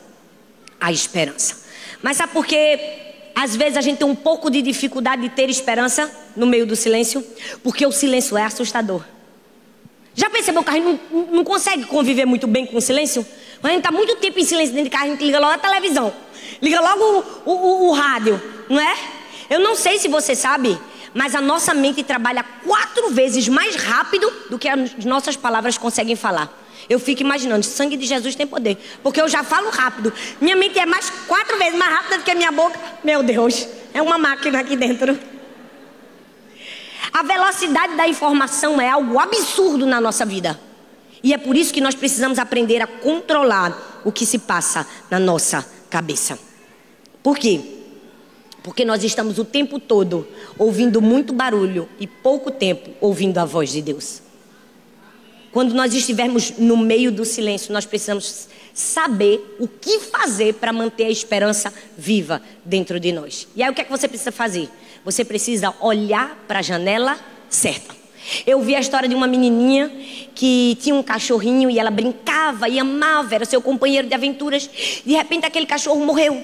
a 0.80 0.92
esperança. 0.92 1.58
Mas 2.02 2.18
sabe 2.18 2.32
por 2.32 2.46
que 2.46 2.80
às 3.36 3.56
vezes 3.56 3.78
a 3.78 3.82
gente 3.82 3.98
tem 3.98 4.08
um 4.08 4.16
pouco 4.16 4.50
de 4.50 4.62
dificuldade 4.62 5.22
de 5.22 5.30
ter 5.30 5.50
esperança 5.50 6.10
no 6.36 6.46
meio 6.46 6.66
do 6.66 6.76
silêncio? 6.76 7.24
Porque 7.62 7.86
o 7.86 7.92
silêncio 7.92 8.38
é 8.38 8.44
assustador. 8.44 9.04
Já 10.16 10.30
percebeu 10.30 10.64
que 10.64 10.70
a 10.70 10.74
gente 10.74 11.00
não, 11.12 11.26
não 11.32 11.44
consegue 11.44 11.86
conviver 11.86 12.26
muito 12.26 12.48
bem 12.48 12.66
com 12.66 12.78
o 12.78 12.82
silêncio? 12.82 13.26
A 13.62 13.68
gente 13.68 13.80
está 13.80 13.92
muito 13.92 14.16
tempo 14.16 14.40
em 14.40 14.44
silêncio 14.44 14.74
dentro 14.74 14.90
de 14.90 14.96
casa, 14.96 15.06
a 15.06 15.10
gente 15.10 15.24
liga 15.24 15.40
logo 15.40 15.54
a 15.54 15.58
televisão, 15.58 16.14
liga 16.62 16.80
logo 16.80 17.26
o, 17.46 17.52
o, 17.52 17.90
o 17.90 17.92
rádio, 17.92 18.42
não 18.70 18.80
é? 18.80 18.98
Eu 19.50 19.60
não 19.60 19.76
sei 19.76 20.00
se 20.00 20.08
você 20.08 20.34
sabe, 20.34 20.78
mas 21.14 21.36
a 21.36 21.42
nossa 21.42 21.74
mente 21.74 22.04
trabalha 22.04 22.44
quatro 22.66 23.10
vezes 23.10 23.48
mais 23.50 23.76
rápido 23.76 24.32
do 24.50 24.58
que 24.58 24.70
as 24.70 25.04
nossas 25.04 25.36
palavras 25.36 25.78
conseguem 25.78 26.16
falar. 26.16 26.54
Eu 26.88 27.00
fico 27.00 27.22
imaginando, 27.22 27.66
sangue 27.66 27.98
de 27.98 28.06
Jesus 28.06 28.36
tem 28.36 28.48
poder, 28.48 28.78
porque 29.04 29.20
eu 29.20 29.28
já 29.28 29.44
falo 29.44 29.70
rápido. 29.70 30.14
Minha 30.40 30.56
mente 30.56 30.78
é 30.78 30.86
mais 30.86 31.10
quatro 31.28 31.58
vezes 31.58 31.78
mais 31.78 31.92
rápida 31.92 32.18
do 32.20 32.24
que 32.24 32.32
a 32.32 32.36
minha 32.36 32.52
boca. 32.52 32.80
Meu 33.04 33.24
Deus, 33.24 33.68
é 33.94 34.02
uma 34.02 34.18
máquina 34.18 34.60
aqui 34.60 34.76
dentro. 34.76 35.18
A 37.12 37.24
velocidade 37.24 37.96
da 37.96 38.08
informação 38.08 38.80
é 38.80 38.90
algo 38.90 39.20
absurdo 39.20 39.86
na 39.86 40.00
nossa 40.00 40.26
vida. 40.26 40.60
E 41.24 41.34
é 41.34 41.38
por 41.38 41.56
isso 41.56 41.74
que 41.74 41.82
nós 41.82 41.96
precisamos 41.96 42.40
aprender 42.40 42.82
a 42.82 42.88
controlar 42.88 44.02
o 44.06 44.12
que 44.12 44.26
se 44.26 44.40
passa 44.40 44.88
na 45.10 45.20
nossa 45.20 45.66
cabeça. 45.90 46.40
Por 47.22 47.38
quê? 47.38 47.60
Porque 48.64 48.86
nós 48.86 49.04
estamos 49.04 49.38
o 49.38 49.46
tempo 49.46 49.80
todo 49.80 50.28
ouvindo 50.58 51.02
muito 51.02 51.34
barulho 51.34 51.90
e 52.00 52.08
pouco 52.08 52.52
tempo 52.52 52.92
ouvindo 53.02 53.38
a 53.38 53.46
voz 53.46 53.72
de 53.72 53.82
Deus. 53.82 54.22
Quando 55.52 55.74
nós 55.74 55.94
estivermos 55.94 56.52
no 56.58 56.78
meio 56.78 57.12
do 57.12 57.26
silêncio, 57.26 57.74
nós 57.74 57.86
precisamos 57.86 58.48
saber 58.74 59.58
o 59.60 59.68
que 59.68 60.00
fazer 60.00 60.54
para 60.54 60.72
manter 60.72 61.06
a 61.06 61.10
esperança 61.10 61.74
viva 61.98 62.42
dentro 62.64 63.00
de 63.00 63.12
nós. 63.12 63.48
E 63.56 63.64
aí 63.64 63.70
o 63.70 63.74
que 63.74 63.82
é 63.82 63.84
que 63.84 63.92
você 63.92 64.08
precisa 64.08 64.32
fazer? 64.32 64.70
Você 65.04 65.26
precisa 65.26 65.74
olhar 65.80 66.44
para 66.48 66.60
a 66.60 66.62
janela 66.62 67.20
certa. 67.50 67.98
Eu 68.46 68.62
vi 68.62 68.76
a 68.76 68.80
história 68.80 69.10
de 69.10 69.16
uma 69.16 69.26
menininha 69.26 69.92
que 70.36 70.78
tinha 70.82 70.94
um 70.94 71.02
cachorrinho 71.02 71.70
e 71.70 71.80
ela 71.80 71.90
brincava 71.90 72.70
e 72.70 72.78
amava, 72.78 73.34
era 73.34 73.46
seu 73.46 73.62
companheiro 73.62 74.08
de 74.08 74.14
aventuras. 74.14 74.70
De 75.04 75.14
repente 75.14 75.46
aquele 75.46 75.66
cachorro 75.66 76.06
morreu. 76.06 76.44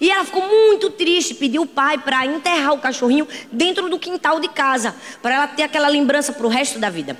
E 0.00 0.10
ela 0.10 0.24
ficou 0.24 0.42
muito 0.42 0.90
triste, 0.90 1.34
pediu 1.34 1.62
o 1.62 1.66
pai 1.66 1.96
para 1.98 2.26
enterrar 2.26 2.74
o 2.74 2.78
cachorrinho 2.78 3.26
dentro 3.50 3.88
do 3.88 3.98
quintal 3.98 4.40
de 4.40 4.48
casa, 4.48 4.94
para 5.22 5.34
ela 5.34 5.46
ter 5.46 5.62
aquela 5.62 5.88
lembrança 5.88 6.32
para 6.32 6.46
o 6.46 6.50
resto 6.50 6.78
da 6.78 6.90
vida. 6.90 7.16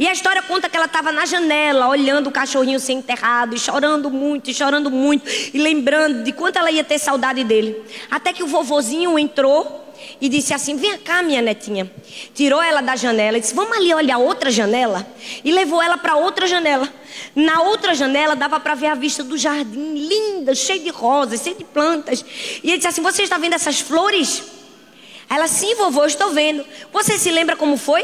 E 0.00 0.08
a 0.08 0.14
história 0.14 0.40
conta 0.40 0.66
que 0.66 0.74
ela 0.74 0.86
estava 0.86 1.12
na 1.12 1.26
janela, 1.26 1.86
olhando 1.86 2.28
o 2.28 2.32
cachorrinho 2.32 2.80
ser 2.80 2.94
enterrado, 2.94 3.54
e 3.54 3.58
chorando 3.58 4.10
muito, 4.10 4.48
e 4.48 4.54
chorando 4.54 4.90
muito, 4.90 5.30
e 5.52 5.58
lembrando 5.58 6.24
de 6.24 6.32
quanto 6.32 6.58
ela 6.58 6.70
ia 6.70 6.82
ter 6.82 6.98
saudade 6.98 7.44
dele. 7.44 7.84
Até 8.10 8.32
que 8.32 8.42
o 8.42 8.46
vovozinho 8.46 9.18
entrou 9.18 9.92
e 10.18 10.30
disse 10.30 10.54
assim: 10.54 10.74
Vem 10.74 10.96
cá, 10.96 11.22
minha 11.22 11.42
netinha. 11.42 11.92
Tirou 12.32 12.62
ela 12.62 12.80
da 12.80 12.96
janela 12.96 13.36
e 13.36 13.42
disse: 13.42 13.54
Vamos 13.54 13.76
ali 13.76 13.92
olhar 13.92 14.16
outra 14.16 14.50
janela. 14.50 15.06
E 15.44 15.52
levou 15.52 15.82
ela 15.82 15.98
para 15.98 16.16
outra 16.16 16.46
janela. 16.46 16.90
Na 17.36 17.60
outra 17.60 17.94
janela 17.94 18.34
dava 18.34 18.58
para 18.58 18.74
ver 18.74 18.86
a 18.86 18.94
vista 18.94 19.22
do 19.22 19.36
jardim, 19.36 19.92
linda, 19.92 20.54
cheio 20.54 20.82
de 20.82 20.88
rosas, 20.88 21.42
cheio 21.42 21.56
de 21.56 21.64
plantas. 21.64 22.24
E 22.64 22.68
ele 22.68 22.78
disse 22.78 22.88
assim: 22.88 23.02
Você 23.02 23.24
está 23.24 23.36
vendo 23.36 23.52
essas 23.52 23.80
flores? 23.80 24.44
Ela, 25.28 25.46
sim, 25.46 25.74
vovô, 25.74 26.06
estou 26.06 26.30
vendo. 26.30 26.64
Você 26.90 27.18
se 27.18 27.30
lembra 27.30 27.54
como 27.54 27.76
foi 27.76 28.02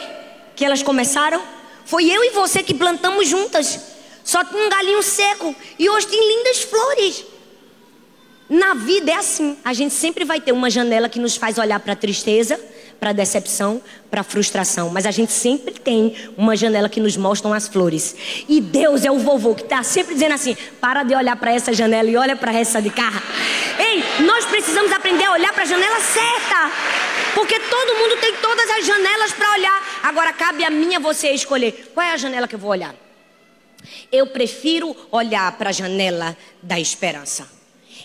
que 0.54 0.62
elas 0.62 0.82
começaram? 0.82 1.55
Foi 1.86 2.04
eu 2.04 2.22
e 2.24 2.30
você 2.30 2.62
que 2.62 2.74
plantamos 2.74 3.28
juntas. 3.28 3.78
Só 4.24 4.44
tinha 4.44 4.60
um 4.60 4.68
galinho 4.68 5.02
seco 5.02 5.54
e 5.78 5.88
hoje 5.88 6.08
tem 6.08 6.36
lindas 6.36 6.62
flores. 6.62 7.24
Na 8.48 8.74
vida 8.74 9.10
é 9.10 9.14
assim. 9.14 9.56
A 9.64 9.72
gente 9.72 9.94
sempre 9.94 10.24
vai 10.24 10.40
ter 10.40 10.52
uma 10.52 10.68
janela 10.68 11.08
que 11.08 11.18
nos 11.18 11.36
faz 11.36 11.58
olhar 11.58 11.80
para 11.80 11.94
a 11.94 11.96
tristeza, 11.96 12.60
para 12.98 13.10
a 13.10 13.12
decepção, 13.12 13.82
para 14.10 14.20
a 14.20 14.24
frustração. 14.24 14.88
Mas 14.90 15.06
a 15.06 15.10
gente 15.10 15.32
sempre 15.32 15.74
tem 15.74 16.14
uma 16.36 16.56
janela 16.56 16.88
que 16.88 17.00
nos 17.00 17.16
mostra 17.16 17.54
as 17.56 17.68
flores. 17.68 18.16
E 18.48 18.60
Deus 18.60 19.04
é 19.04 19.10
o 19.10 19.18
vovô 19.18 19.54
que 19.54 19.62
está 19.62 19.82
sempre 19.82 20.14
dizendo 20.14 20.34
assim: 20.34 20.56
para 20.80 21.02
de 21.02 21.14
olhar 21.14 21.36
para 21.36 21.52
essa 21.52 21.72
janela 21.72 22.08
e 22.08 22.16
olha 22.16 22.36
para 22.36 22.52
essa 22.52 22.80
de 22.80 22.90
cá. 22.90 23.12
Ei, 23.78 24.24
nós 24.24 24.44
precisamos 24.44 24.92
aprender 24.92 25.24
a 25.24 25.32
olhar 25.32 25.52
para 25.52 25.62
a 25.62 25.66
janela 25.66 26.00
certa. 26.00 27.05
Porque 27.36 27.60
todo 27.60 27.98
mundo 27.98 28.16
tem 28.16 28.34
todas 28.36 28.70
as 28.70 28.86
janelas 28.86 29.30
para 29.34 29.52
olhar. 29.52 30.00
Agora 30.02 30.32
cabe 30.32 30.64
a 30.64 30.70
mim 30.70 30.94
a 30.94 30.98
você 30.98 31.32
escolher 31.32 31.90
qual 31.92 32.06
é 32.06 32.12
a 32.12 32.16
janela 32.16 32.48
que 32.48 32.54
eu 32.54 32.58
vou 32.58 32.70
olhar. 32.70 32.94
Eu 34.10 34.28
prefiro 34.28 34.96
olhar 35.10 35.52
para 35.58 35.68
a 35.68 35.72
janela 35.72 36.34
da 36.62 36.80
esperança. 36.80 37.46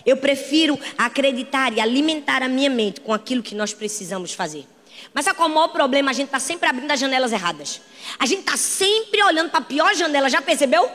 Eu 0.04 0.18
prefiro 0.18 0.78
acreditar 0.98 1.72
e 1.72 1.80
alimentar 1.80 2.42
a 2.42 2.48
minha 2.48 2.68
mente 2.68 3.00
com 3.00 3.14
aquilo 3.14 3.42
que 3.42 3.54
nós 3.54 3.72
precisamos 3.72 4.34
fazer. 4.34 4.66
Mas 5.14 5.24
sabe 5.24 5.38
qual 5.38 5.48
é 5.48 5.50
o 5.50 5.54
maior 5.54 5.68
problema? 5.68 6.10
A 6.10 6.14
gente 6.14 6.26
está 6.26 6.38
sempre 6.38 6.68
abrindo 6.68 6.90
as 6.90 7.00
janelas 7.00 7.32
erradas. 7.32 7.80
A 8.18 8.26
gente 8.26 8.40
está 8.40 8.58
sempre 8.58 9.22
olhando 9.22 9.48
para 9.48 9.60
a 9.60 9.64
pior 9.64 9.94
janela, 9.94 10.28
já 10.28 10.42
percebeu? 10.42 10.90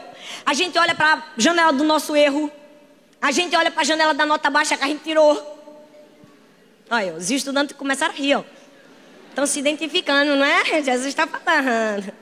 A 0.46 0.53
gente 0.53 0.77
olha 0.77 0.94
para 0.94 1.13
a 1.13 1.24
janela 1.38 1.74
do 1.74 1.84
nosso 1.84 2.15
erro. 2.15 2.51
A 3.20 3.32
gente 3.32 3.56
olha 3.56 3.72
para 3.72 3.82
a 3.82 3.86
janela 3.86 4.13
da 4.13 4.27
nota 4.27 4.48
baixa 4.51 4.77
que 4.77 4.84
a 4.84 4.88
gente 4.88 5.03
tirou. 5.03 5.57
Olha, 6.89 7.13
os 7.13 7.29
estudantes 7.29 7.75
começaram 7.75 8.13
a 8.13 8.17
rir, 8.17 8.36
ó. 8.36 8.44
Estão 9.29 9.46
se 9.46 9.60
identificando, 9.60 10.36
não 10.36 10.46
é? 10.46 10.65
Jesus 10.84 11.08
está 11.08 11.27
falando. 11.27 12.13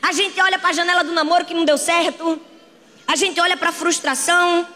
A 0.00 0.12
gente 0.12 0.40
olha 0.40 0.58
para 0.58 0.70
a 0.70 0.72
janela 0.72 1.02
do 1.04 1.12
namoro 1.12 1.44
que 1.44 1.54
não 1.54 1.64
deu 1.64 1.76
certo. 1.76 2.40
A 3.06 3.16
gente 3.16 3.40
olha 3.40 3.56
para 3.56 3.70
a 3.70 3.72
frustração. 3.72 4.66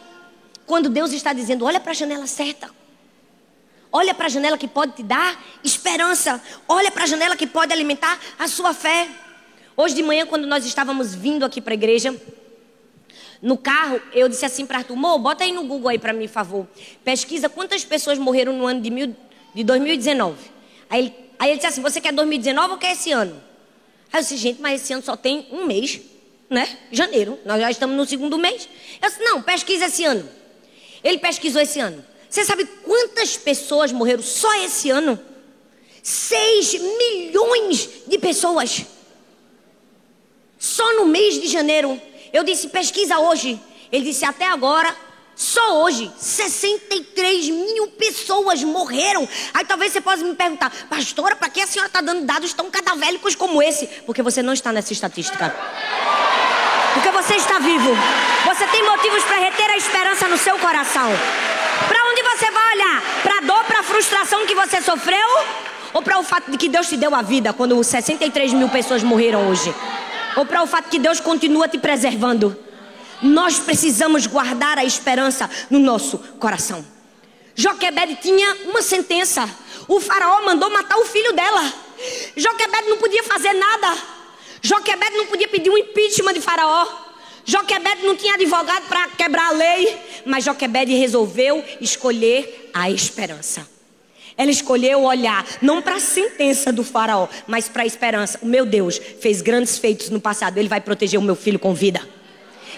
Quando 0.66 0.88
Deus 0.88 1.12
está 1.12 1.32
dizendo, 1.32 1.64
olha 1.64 1.80
para 1.80 1.92
a 1.92 1.94
janela 1.94 2.26
certa. 2.26 2.70
Olha 3.90 4.14
para 4.14 4.26
a 4.26 4.28
janela 4.28 4.56
que 4.58 4.66
pode 4.66 4.92
te 4.92 5.02
dar 5.02 5.42
esperança. 5.62 6.42
Olha 6.66 6.90
para 6.90 7.04
a 7.04 7.06
janela 7.06 7.36
que 7.36 7.46
pode 7.46 7.72
alimentar 7.72 8.18
a 8.38 8.48
sua 8.48 8.74
fé. 8.74 9.08
Hoje 9.76 9.94
de 9.94 10.02
manhã, 10.02 10.26
quando 10.26 10.46
nós 10.46 10.64
estávamos 10.64 11.14
vindo 11.14 11.44
aqui 11.44 11.60
para 11.60 11.72
a 11.72 11.74
igreja, 11.74 12.14
no 13.42 13.58
carro, 13.58 14.00
eu 14.12 14.28
disse 14.28 14.46
assim 14.46 14.64
para 14.64 14.78
Arthur, 14.78 14.94
Mo, 14.94 15.18
bota 15.18 15.42
aí 15.42 15.50
no 15.50 15.64
Google 15.64 15.88
aí 15.88 15.98
para 15.98 16.12
mim, 16.12 16.28
por 16.28 16.32
favor. 16.32 16.68
Pesquisa 17.04 17.48
quantas 17.48 17.84
pessoas 17.84 18.16
morreram 18.16 18.52
no 18.52 18.64
ano 18.64 18.80
de, 18.80 18.88
mil, 18.88 19.16
de 19.52 19.64
2019. 19.64 20.38
Aí 20.88 21.00
ele, 21.00 21.14
aí 21.40 21.50
ele 21.50 21.56
disse 21.56 21.66
assim, 21.66 21.82
você 21.82 22.00
quer 22.00 22.12
2019 22.12 22.74
ou 22.74 22.78
quer 22.78 22.92
esse 22.92 23.10
ano? 23.10 23.34
Aí 24.12 24.20
eu 24.20 24.22
disse, 24.22 24.36
gente, 24.36 24.60
mas 24.62 24.80
esse 24.80 24.92
ano 24.92 25.02
só 25.02 25.16
tem 25.16 25.48
um 25.50 25.66
mês, 25.66 26.00
né? 26.48 26.78
Janeiro, 26.92 27.36
nós 27.44 27.60
já 27.60 27.68
estamos 27.68 27.96
no 27.96 28.06
segundo 28.06 28.38
mês. 28.38 28.68
Eu 29.02 29.08
disse, 29.08 29.20
não, 29.24 29.42
pesquisa 29.42 29.86
esse 29.86 30.04
ano. 30.04 30.28
Ele 31.02 31.18
pesquisou 31.18 31.60
esse 31.60 31.80
ano. 31.80 32.04
Você 32.30 32.44
sabe 32.44 32.64
quantas 32.84 33.36
pessoas 33.36 33.90
morreram 33.90 34.22
só 34.22 34.54
esse 34.62 34.88
ano? 34.88 35.18
6 36.00 36.74
milhões 36.80 37.88
de 38.06 38.18
pessoas. 38.18 38.86
Só 40.60 40.96
no 40.96 41.06
mês 41.06 41.40
de 41.40 41.48
janeiro. 41.48 42.00
Eu 42.32 42.42
disse, 42.42 42.68
pesquisa 42.68 43.18
hoje. 43.18 43.60
Ele 43.90 44.04
disse, 44.04 44.24
até 44.24 44.46
agora, 44.46 44.94
só 45.34 45.82
hoje, 45.82 46.10
63 46.16 47.48
mil 47.50 47.88
pessoas 47.88 48.62
morreram. 48.62 49.28
Aí 49.52 49.64
talvez 49.64 49.92
você 49.92 50.00
possa 50.00 50.24
me 50.24 50.34
perguntar, 50.34 50.70
pastora, 50.88 51.36
para 51.36 51.50
que 51.50 51.60
a 51.60 51.66
senhora 51.66 51.88
está 51.88 52.00
dando 52.00 52.24
dados 52.24 52.52
tão 52.52 52.70
cadavélicos 52.70 53.34
como 53.34 53.62
esse? 53.62 53.86
Porque 54.06 54.22
você 54.22 54.42
não 54.42 54.52
está 54.52 54.72
nessa 54.72 54.92
estatística. 54.92 55.54
Porque 56.94 57.10
você 57.10 57.34
está 57.34 57.58
vivo. 57.58 57.90
Você 58.46 58.66
tem 58.66 58.84
motivos 58.84 59.22
para 59.24 59.36
reter 59.36 59.70
a 59.70 59.76
esperança 59.76 60.28
no 60.28 60.38
seu 60.38 60.58
coração. 60.58 61.10
Para 61.88 62.04
onde 62.10 62.22
você 62.22 62.50
vai 62.50 62.74
olhar? 62.74 63.02
Para 63.22 63.38
a 63.38 63.40
dor, 63.40 63.64
para 63.64 63.80
a 63.80 63.82
frustração 63.82 64.46
que 64.46 64.54
você 64.54 64.80
sofreu? 64.80 65.28
Ou 65.92 66.02
para 66.02 66.18
o 66.18 66.22
fato 66.22 66.50
de 66.50 66.56
que 66.56 66.68
Deus 66.68 66.88
te 66.88 66.96
deu 66.96 67.14
a 67.14 67.22
vida 67.22 67.52
quando 67.52 67.82
63 67.82 68.52
mil 68.52 68.68
pessoas 68.68 69.02
morreram 69.02 69.48
hoje? 69.48 69.74
Ou 70.36 70.46
para 70.46 70.62
o 70.62 70.66
fato 70.66 70.88
que 70.88 70.98
Deus 70.98 71.20
continua 71.20 71.68
te 71.68 71.78
preservando. 71.78 72.56
Nós 73.22 73.58
precisamos 73.58 74.26
guardar 74.26 74.78
a 74.78 74.84
esperança 74.84 75.48
no 75.70 75.78
nosso 75.78 76.18
coração. 76.38 76.84
Joquebed 77.54 78.16
tinha 78.16 78.56
uma 78.64 78.82
sentença. 78.82 79.48
O 79.86 80.00
faraó 80.00 80.42
mandou 80.44 80.70
matar 80.70 80.98
o 80.98 81.04
filho 81.04 81.32
dela. 81.32 81.72
Joquebed 82.36 82.88
não 82.88 82.98
podia 82.98 83.22
fazer 83.22 83.52
nada. 83.52 83.96
Joquebed 84.60 85.16
não 85.16 85.26
podia 85.26 85.48
pedir 85.48 85.70
um 85.70 85.78
impeachment 85.78 86.34
de 86.34 86.40
faraó. 86.40 86.86
Joquebed 87.44 88.04
não 88.04 88.16
tinha 88.16 88.34
advogado 88.34 88.88
para 88.88 89.08
quebrar 89.08 89.48
a 89.48 89.52
lei. 89.52 90.22
Mas 90.24 90.44
Joquebed 90.44 90.92
resolveu 90.96 91.64
escolher 91.80 92.70
a 92.74 92.90
esperança. 92.90 93.71
Ela 94.36 94.50
escolheu 94.50 95.02
olhar 95.02 95.46
não 95.60 95.82
para 95.82 95.96
a 95.96 96.00
sentença 96.00 96.72
do 96.72 96.82
faraó, 96.82 97.28
mas 97.46 97.68
para 97.68 97.82
a 97.82 97.86
esperança. 97.86 98.38
O 98.42 98.46
meu 98.46 98.64
Deus 98.64 99.00
fez 99.20 99.40
grandes 99.40 99.78
feitos 99.78 100.10
no 100.10 100.20
passado, 100.20 100.58
ele 100.58 100.68
vai 100.68 100.80
proteger 100.80 101.18
o 101.18 101.22
meu 101.22 101.36
filho 101.36 101.58
com 101.58 101.74
vida. 101.74 102.00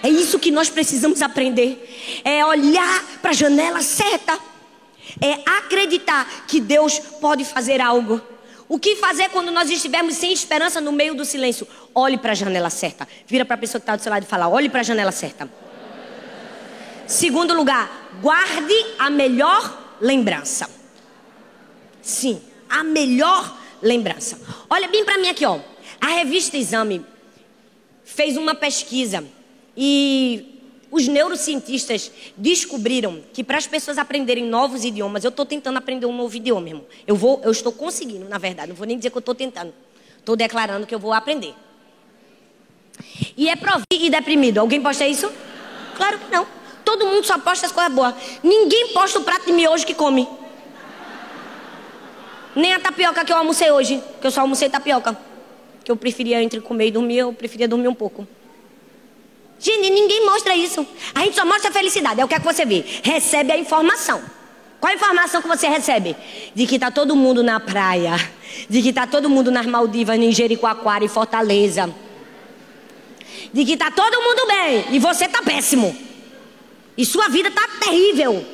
É 0.03 0.09
isso 0.09 0.37
que 0.37 0.51
nós 0.51 0.69
precisamos 0.69 1.21
aprender. 1.21 2.21
É 2.23 2.45
olhar 2.45 3.03
para 3.21 3.31
a 3.31 3.33
janela 3.33 3.81
certa. 3.81 4.37
É 5.21 5.39
acreditar 5.45 6.45
que 6.47 6.59
Deus 6.59 6.99
pode 6.99 7.45
fazer 7.45 7.79
algo. 7.79 8.21
O 8.67 8.79
que 8.79 8.95
fazer 8.95 9.29
quando 9.29 9.51
nós 9.51 9.69
estivermos 9.69 10.15
sem 10.15 10.33
esperança 10.33 10.81
no 10.81 10.91
meio 10.91 11.15
do 11.15 11.23
silêncio? 11.23 11.67
Olhe 11.93 12.17
para 12.17 12.31
a 12.31 12.35
janela 12.35 12.69
certa. 12.69 13.07
Vira 13.27 13.45
para 13.45 13.55
a 13.55 13.57
pessoa 13.57 13.79
que 13.79 13.83
está 13.83 13.95
do 13.95 14.01
seu 14.01 14.11
lado 14.11 14.23
e 14.23 14.25
fala: 14.25 14.47
olhe 14.47 14.69
para 14.69 14.81
a 14.81 14.83
janela 14.83 15.11
certa. 15.11 15.49
Segundo 17.07 17.53
lugar, 17.53 18.17
guarde 18.21 18.73
a 18.97 19.09
melhor 19.09 19.97
lembrança. 20.01 20.67
Sim, 22.05 22.39
a 22.69 22.83
melhor 22.83 23.57
lembrança. 23.81 24.39
Olha 24.69 24.87
bem 24.87 25.03
para 25.03 25.17
mim 25.17 25.27
aqui, 25.27 25.43
ó. 25.43 25.59
A 25.99 26.09
revista 26.09 26.55
Exame 26.55 27.03
fez 28.03 28.37
uma 28.37 28.53
pesquisa 28.53 29.25
e 29.75 30.61
os 30.91 31.07
neurocientistas 31.07 32.11
descobriram 32.37 33.23
que 33.33 33.43
para 33.43 33.57
as 33.57 33.65
pessoas 33.65 33.97
aprenderem 33.97 34.45
novos 34.45 34.85
idiomas, 34.85 35.23
eu 35.23 35.29
estou 35.29 35.47
tentando 35.47 35.77
aprender 35.77 36.05
um 36.05 36.15
novo 36.15 36.35
idioma, 36.35 36.69
irmão. 36.69 36.85
Eu 37.07 37.15
vou, 37.15 37.41
eu 37.43 37.51
estou 37.51 37.71
conseguindo, 37.73 38.29
na 38.29 38.37
verdade. 38.37 38.69
Não 38.69 38.75
vou 38.75 38.85
nem 38.85 38.97
dizer 38.97 39.09
que 39.09 39.17
eu 39.17 39.19
estou 39.19 39.33
tentando. 39.33 39.73
Estou 40.19 40.35
declarando 40.35 40.85
que 40.85 40.93
eu 40.93 40.99
vou 40.99 41.11
aprender. 41.11 41.55
E 43.35 43.49
é 43.49 43.55
provido 43.55 43.85
e 43.91 44.09
deprimido. 44.11 44.59
Alguém 44.59 44.79
posta 44.79 45.07
isso? 45.07 45.27
Claro 45.97 46.19
que 46.19 46.31
não. 46.31 46.45
Todo 46.85 47.07
mundo 47.07 47.25
só 47.25 47.39
posta 47.39 47.65
as 47.65 47.71
coisas 47.71 47.91
boas. 47.91 48.13
Ninguém 48.43 48.89
posta 48.89 49.17
o 49.17 49.23
prato 49.23 49.47
de 49.47 49.53
miojo 49.53 49.87
que 49.87 49.95
come. 49.95 50.44
Nem 52.55 52.73
a 52.73 52.79
tapioca 52.79 53.25
que 53.25 53.33
eu 53.33 53.37
almocei 53.37 53.69
hoje, 53.69 54.01
que 54.21 54.25
eu 54.25 54.31
só 54.31 54.41
almocei 54.41 54.69
tapioca. 54.69 55.17
Que 55.83 55.91
eu 55.91 55.95
preferia 55.95 56.41
entre 56.41 56.61
comer 56.61 56.87
e 56.87 56.91
dormir, 56.91 57.17
eu 57.17 57.33
preferia 57.33 57.67
dormir 57.67 57.87
um 57.87 57.93
pouco. 57.93 58.27
Gente, 59.59 59.89
ninguém 59.89 60.25
mostra 60.25 60.55
isso. 60.55 60.85
A 61.13 61.19
gente 61.21 61.35
só 61.35 61.45
mostra 61.45 61.69
a 61.69 61.73
felicidade. 61.73 62.19
É 62.19 62.25
o 62.25 62.27
que 62.27 62.35
é 62.35 62.39
que 62.39 62.45
você 62.45 62.65
vê. 62.65 62.83
Recebe 63.03 63.51
a 63.51 63.57
informação. 63.57 64.21
Qual 64.79 64.91
a 64.91 64.95
informação 64.95 65.41
que 65.41 65.47
você 65.47 65.67
recebe? 65.67 66.15
De 66.53 66.67
que 66.67 66.75
está 66.75 66.91
todo 66.91 67.15
mundo 67.15 67.41
na 67.41 67.59
praia. 67.59 68.15
De 68.69 68.81
que 68.81 68.89
está 68.89 69.07
todo 69.07 69.29
mundo 69.29 69.51
nas 69.51 69.65
Maldivas, 69.65 70.17
em 70.17 70.31
Jericoacoara 70.31 71.03
e 71.03 71.07
Fortaleza. 71.07 71.93
De 73.53 73.65
que 73.65 73.73
está 73.73 73.91
todo 73.91 74.21
mundo 74.21 74.47
bem 74.47 74.85
e 74.91 74.99
você 74.99 75.25
está 75.25 75.41
péssimo. 75.41 75.95
E 76.97 77.05
sua 77.05 77.27
vida 77.29 77.49
está 77.49 77.67
terrível. 77.79 78.45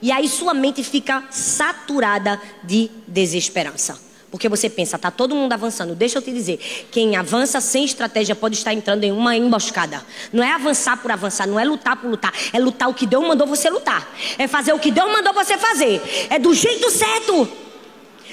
E 0.00 0.12
aí 0.12 0.28
sua 0.28 0.54
mente 0.54 0.82
fica 0.82 1.24
saturada 1.30 2.40
de 2.62 2.90
desesperança. 3.06 4.06
Porque 4.30 4.48
você 4.48 4.68
pensa, 4.68 4.98
tá 4.98 5.10
todo 5.10 5.34
mundo 5.34 5.52
avançando. 5.52 5.94
Deixa 5.94 6.18
eu 6.18 6.22
te 6.22 6.32
dizer, 6.32 6.58
quem 6.90 7.16
avança 7.16 7.60
sem 7.60 7.84
estratégia 7.84 8.34
pode 8.34 8.56
estar 8.56 8.74
entrando 8.74 9.04
em 9.04 9.12
uma 9.12 9.36
emboscada. 9.36 10.04
Não 10.32 10.42
é 10.42 10.52
avançar 10.52 11.00
por 11.00 11.10
avançar, 11.10 11.46
não 11.46 11.58
é 11.58 11.64
lutar 11.64 11.96
por 11.96 12.10
lutar, 12.10 12.32
é 12.52 12.58
lutar 12.58 12.88
o 12.88 12.94
que 12.94 13.06
Deus 13.06 13.26
mandou 13.26 13.46
você 13.46 13.70
lutar. 13.70 14.06
É 14.36 14.46
fazer 14.46 14.72
o 14.72 14.78
que 14.78 14.90
Deus 14.90 15.10
mandou 15.10 15.32
você 15.32 15.56
fazer. 15.56 16.02
É 16.28 16.38
do 16.38 16.52
jeito 16.52 16.90
certo. 16.90 17.48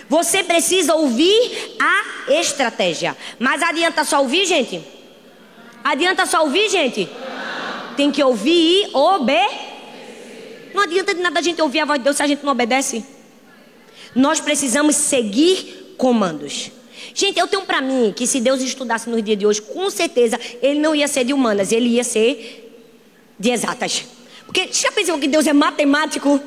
Você 0.10 0.44
precisa 0.44 0.96
ouvir 0.96 1.76
a 1.80 2.34
estratégia. 2.34 3.16
Mas 3.40 3.62
adianta 3.64 4.04
só 4.04 4.20
ouvir, 4.20 4.46
gente? 4.46 4.84
Adianta 5.84 6.26
só 6.26 6.44
ouvir, 6.44 6.70
gente? 6.70 7.10
Tem 7.96 8.12
que 8.12 8.24
ouvir 8.24 8.88
e 8.88 8.90
obedecer. 8.94 9.63
Não 10.74 10.84
adianta 10.84 11.14
de 11.14 11.22
nada 11.22 11.40
a 11.40 11.44
gente 11.44 11.62
ouvir 11.62 11.80
a 11.80 11.86
voz 11.86 12.00
de 12.00 12.04
Deus 12.04 12.18
se 12.18 12.24
a 12.24 12.28
gente 12.28 12.44
não 12.44 12.52
obedece. 12.52 13.06
Nós 14.16 14.40
precisamos 14.40 14.96
seguir 14.96 15.96
comandos. 15.98 16.72
Gente, 17.14 17.40
eu 17.40 17.48
tenho 17.48 17.64
para 17.64 17.82
mim 17.82 18.14
que 18.16 18.26
se 18.26 18.40
Deus 18.40 18.62
estudasse 18.62 19.10
no 19.10 19.22
dia 19.22 19.36
de 19.36 19.46
hoje, 19.46 19.62
com 19.62 19.90
certeza 19.90 20.40
ele 20.62 20.80
não 20.80 20.96
ia 20.96 21.08
ser 21.08 21.24
de 21.24 21.34
humanas, 21.34 21.72
ele 21.72 21.90
ia 21.90 22.04
ser 22.04 22.72
de 23.40 23.52
exatas. 23.52 24.06
Porque 24.46 24.70
já 24.72 24.92
pensou 24.92 25.20
que 25.20 25.28
Deus 25.28 25.48
é 25.48 25.54
matemático? 25.54 26.40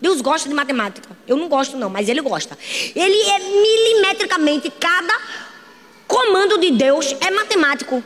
Deus 0.00 0.20
gosta 0.20 0.48
de 0.48 0.54
matemática. 0.54 1.16
Eu 1.26 1.36
não 1.36 1.48
gosto 1.48 1.76
não, 1.76 1.88
mas 1.88 2.08
ele 2.08 2.20
gosta. 2.20 2.58
Ele 2.94 3.22
é 3.22 3.38
milimetricamente 3.38 4.70
cada 4.78 5.18
comando 6.06 6.58
de 6.58 6.70
Deus 6.70 7.14
é 7.20 7.30
matemático. 7.30 8.02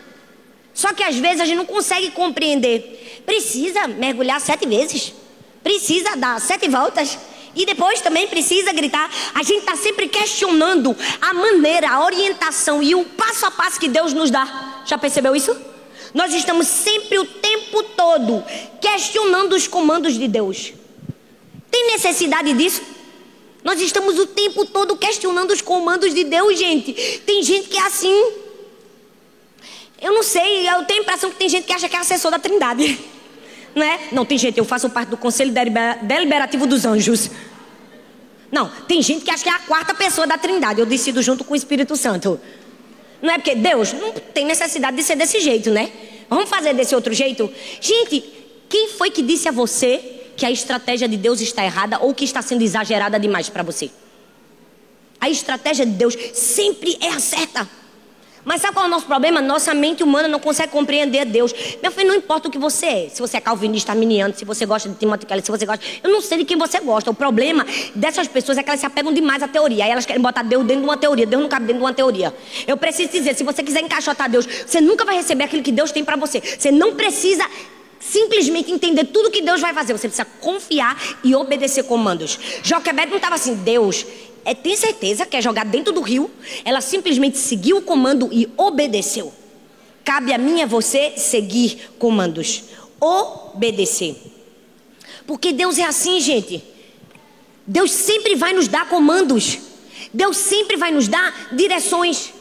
Só 0.73 0.93
que 0.93 1.03
às 1.03 1.17
vezes 1.17 1.41
a 1.41 1.45
gente 1.45 1.57
não 1.57 1.67
consegue 1.67 2.11
compreender. 2.13 3.23
Precisa 3.27 3.89
mergulhar 3.89 4.41
sete 4.41 4.67
vezes. 4.67 5.13
Precisa 5.63 6.17
dar 6.17 6.41
sete 6.41 6.69
voltas. 6.69 7.19
E 7.55 7.67
depois 7.67 8.01
também 8.01 8.29
precisa 8.29 8.73
gritar. 8.73 9.11
A 9.35 9.43
gente 9.43 9.61
está 9.61 9.75
sempre 9.77 10.09
questionando 10.09 10.97
a 11.21 11.35
maneira, 11.35 11.91
a 11.91 12.05
orientação 12.05 12.83
e 12.83 12.95
o 12.95 13.05
passo 13.05 13.47
a 13.47 13.51
passo 13.51 13.81
que 13.81 13.89
Deus 13.89 14.13
nos 14.13 14.31
dá. 14.31 14.83
Já 14.87 14.97
percebeu 14.97 15.35
isso? 15.35 15.57
Nós 16.15 16.33
estamos 16.33 16.67
sempre 16.67 17.19
o 17.19 17.25
tempo 17.25 17.83
todo 17.83 18.45
questionando 18.81 19.55
os 19.55 19.67
comandos 19.67 20.15
de 20.15 20.29
Deus. 20.29 20.73
Tem 21.71 21.89
necessidade 21.89 22.53
disso? 22.53 22.83
Nós 23.63 23.81
estamos 23.81 24.19
o 24.19 24.27
tempo 24.27 24.65
todo 24.65 24.97
questionando 24.97 25.51
os 25.51 25.61
comandos 25.61 26.15
de 26.15 26.25
Deus, 26.25 26.59
gente. 26.59 26.93
Tem 27.27 27.43
gente 27.43 27.69
que 27.69 27.77
é 27.77 27.83
assim. 27.83 28.33
Eu 30.01 30.13
não 30.15 30.23
sei, 30.23 30.69
eu 30.69 30.85
tenho 30.85 31.01
a 31.01 31.03
impressão 31.03 31.31
que 31.31 31.37
tem 31.37 31.49
gente 31.49 31.67
que 31.67 31.73
acha 31.73 31.89
que 31.89 31.97
é 31.97 31.99
assessor 31.99 32.31
da 32.31 32.39
Trindade. 32.39 32.99
Não 33.75 33.83
é? 33.83 34.01
Não, 34.13 34.25
tem 34.25 34.37
gente, 34.39 34.59
eu 34.59 34.65
faço 34.65 34.91
parte 34.91 35.11
do 35.11 35.17
Conselho 35.17 35.53
Deliberativo 36.03 36.67
dos 36.67 36.85
Anjos. 36.85 37.31
Não, 38.51 38.69
tem 38.89 39.03
gente 39.03 39.25
que 39.25 39.31
acha 39.31 39.43
que 39.43 39.49
é 39.49 39.53
a 39.53 39.59
quarta 39.59 39.95
pessoa 39.95 40.27
da 40.27 40.39
Trindade. 40.39 40.81
Eu 40.81 40.87
decido 40.87 41.23
junto 41.23 41.45
com 41.45 41.53
o 41.53 41.57
Espírito 41.57 41.97
Santo. 41.97 42.41
Não 43.21 43.31
é 43.31 43.39
porque 43.39 43.55
Deus 43.55 43.93
não 43.93 44.13
tem 44.13 44.47
necessidade 44.47 44.97
de 44.97 45.03
ser 45.03 45.17
desse 45.17 45.41
jeito, 45.41 45.71
né? 45.71 45.91
Vamos 46.31 46.49
fazer 46.49 46.73
desse 46.75 46.95
outro 46.95 47.13
jeito? 47.13 47.51
Gente, 47.81 48.25
quem 48.69 48.89
foi 48.89 49.11
que 49.11 49.23
disse 49.23 49.49
a 49.49 49.53
você 49.53 50.23
que 50.37 50.47
a 50.47 50.51
estratégia 50.51 51.09
de 51.09 51.17
Deus 51.17 51.41
está 51.41 51.65
errada 51.65 51.99
ou 51.99 52.15
que 52.15 52.25
está 52.25 52.41
sendo 52.41 52.63
exagerada 52.63 53.19
demais 53.19 53.49
para 53.49 53.63
você? 53.63 53.91
A 55.21 55.29
estratégia 55.29 55.85
de 55.85 55.93
Deus 55.93 56.17
sempre 56.33 56.97
é 57.01 57.09
a 57.09 57.19
certa. 57.19 57.69
Mas 58.49 58.63
sabe 58.63 58.73
qual 58.73 58.87
é 58.87 58.89
o 58.89 58.91
nosso 58.91 59.05
problema? 59.05 59.43
Nossa 59.43 59.75
mente 59.75 60.03
humana 60.03 60.27
não 60.27 60.41
consegue 60.41 60.73
compreender 60.73 61.27
Deus. 61.27 61.53
Meu 61.83 61.93
filho, 61.93 62.09
não 62.09 62.15
importa 62.15 62.49
o 62.49 62.51
que 62.51 62.57
você 62.57 62.87
é. 62.87 63.09
Se 63.11 63.21
você 63.21 63.37
é 63.37 63.41
calvinista, 63.43 63.93
arminiano, 63.93 64.35
se 64.35 64.43
você 64.43 64.65
gosta 64.65 64.89
de 64.89 64.95
Timothy 64.95 65.27
Keller, 65.27 65.45
se 65.45 65.51
você 65.51 65.67
gosta... 65.67 65.85
Eu 66.03 66.11
não 66.11 66.23
sei 66.23 66.39
de 66.39 66.47
quem 66.47 66.57
você 66.57 66.81
gosta. 66.81 67.11
O 67.11 67.15
problema 67.15 67.67
dessas 67.95 68.27
pessoas 68.27 68.57
é 68.57 68.63
que 68.63 68.71
elas 68.71 68.81
se 68.81 68.87
apegam 68.87 69.13
demais 69.13 69.43
à 69.43 69.49
teoria. 69.49 69.85
Aí 69.85 69.91
elas 69.91 70.07
querem 70.07 70.23
botar 70.23 70.43
Deus 70.43 70.65
dentro 70.65 70.81
de 70.81 70.89
uma 70.89 70.97
teoria. 70.97 71.27
Deus 71.27 71.43
não 71.43 71.49
cabe 71.51 71.67
dentro 71.67 71.81
de 71.81 71.85
uma 71.85 71.93
teoria. 71.93 72.35
Eu 72.67 72.79
preciso 72.79 73.13
dizer, 73.13 73.35
se 73.35 73.45
você 73.45 73.63
quiser 73.63 73.83
encaixotar 73.83 74.31
Deus, 74.31 74.47
você 74.47 74.81
nunca 74.81 75.05
vai 75.05 75.17
receber 75.17 75.45
aquilo 75.45 75.63
que 75.63 75.71
Deus 75.71 75.93
tem 75.93 76.03
para 76.03 76.17
você. 76.17 76.41
Você 76.41 76.71
não 76.71 76.95
precisa 76.95 77.45
simplesmente 78.01 78.73
entender 78.73 79.05
tudo 79.05 79.31
que 79.31 79.43
Deus 79.43 79.61
vai 79.61 79.75
fazer. 79.75 79.93
Você 79.93 80.09
precisa 80.09 80.27
confiar 80.41 80.97
e 81.23 81.35
obedecer 81.35 81.83
comandos. 81.83 82.39
Joquebed 82.63 83.11
não 83.11 83.17
estava 83.17 83.35
assim, 83.35 83.57
Deus, 83.57 84.07
é, 84.49 84.55
tem 84.55 84.75
certeza 84.75 85.27
que 85.27 85.37
é 85.37 85.43
jogar 85.43 85.67
dentro 85.67 85.93
do 85.93 86.01
rio. 86.01 86.31
Ela 86.65 86.81
simplesmente 86.81 87.37
seguiu 87.37 87.77
o 87.77 87.83
comando 87.83 88.31
e 88.33 88.49
obedeceu. 88.57 89.31
Cabe 90.03 90.33
a 90.33 90.39
mim 90.39 90.63
a 90.63 90.67
você 90.67 91.13
seguir 91.19 91.91
comandos. 91.99 92.65
Obedecer. 92.99 94.17
Porque 95.27 95.53
Deus 95.53 95.77
é 95.77 95.85
assim, 95.85 96.19
gente. 96.19 96.65
Deus 97.67 97.91
sempre 97.91 98.37
vai 98.37 98.55
nos 98.55 98.69
dar 98.69 98.89
comandos. 98.89 99.59
Deus 100.15 100.39
sempre 100.39 100.79
vai 100.79 100.91
nos 100.93 101.09
dar 101.09 101.51
direções. 101.53 102.33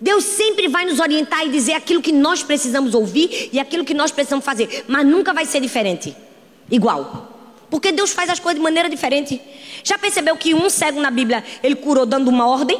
Deus 0.00 0.22
sempre 0.22 0.68
vai 0.68 0.84
nos 0.84 1.00
orientar 1.00 1.44
e 1.44 1.50
dizer 1.50 1.72
aquilo 1.72 2.00
que 2.00 2.12
nós 2.12 2.44
precisamos 2.44 2.94
ouvir 2.94 3.50
e 3.52 3.58
aquilo 3.58 3.84
que 3.84 3.94
nós 3.94 4.12
precisamos 4.12 4.44
fazer. 4.44 4.84
Mas 4.86 5.04
nunca 5.04 5.34
vai 5.34 5.44
ser 5.44 5.60
diferente. 5.60 6.14
Igual. 6.70 7.31
Porque 7.72 7.90
Deus 7.90 8.12
faz 8.12 8.28
as 8.28 8.38
coisas 8.38 8.58
de 8.58 8.62
maneira 8.62 8.86
diferente. 8.86 9.40
Já 9.82 9.96
percebeu 9.96 10.36
que 10.36 10.52
um 10.52 10.68
cego 10.68 11.00
na 11.00 11.10
Bíblia 11.10 11.42
ele 11.62 11.74
curou 11.74 12.04
dando 12.04 12.28
uma 12.28 12.46
ordem? 12.46 12.78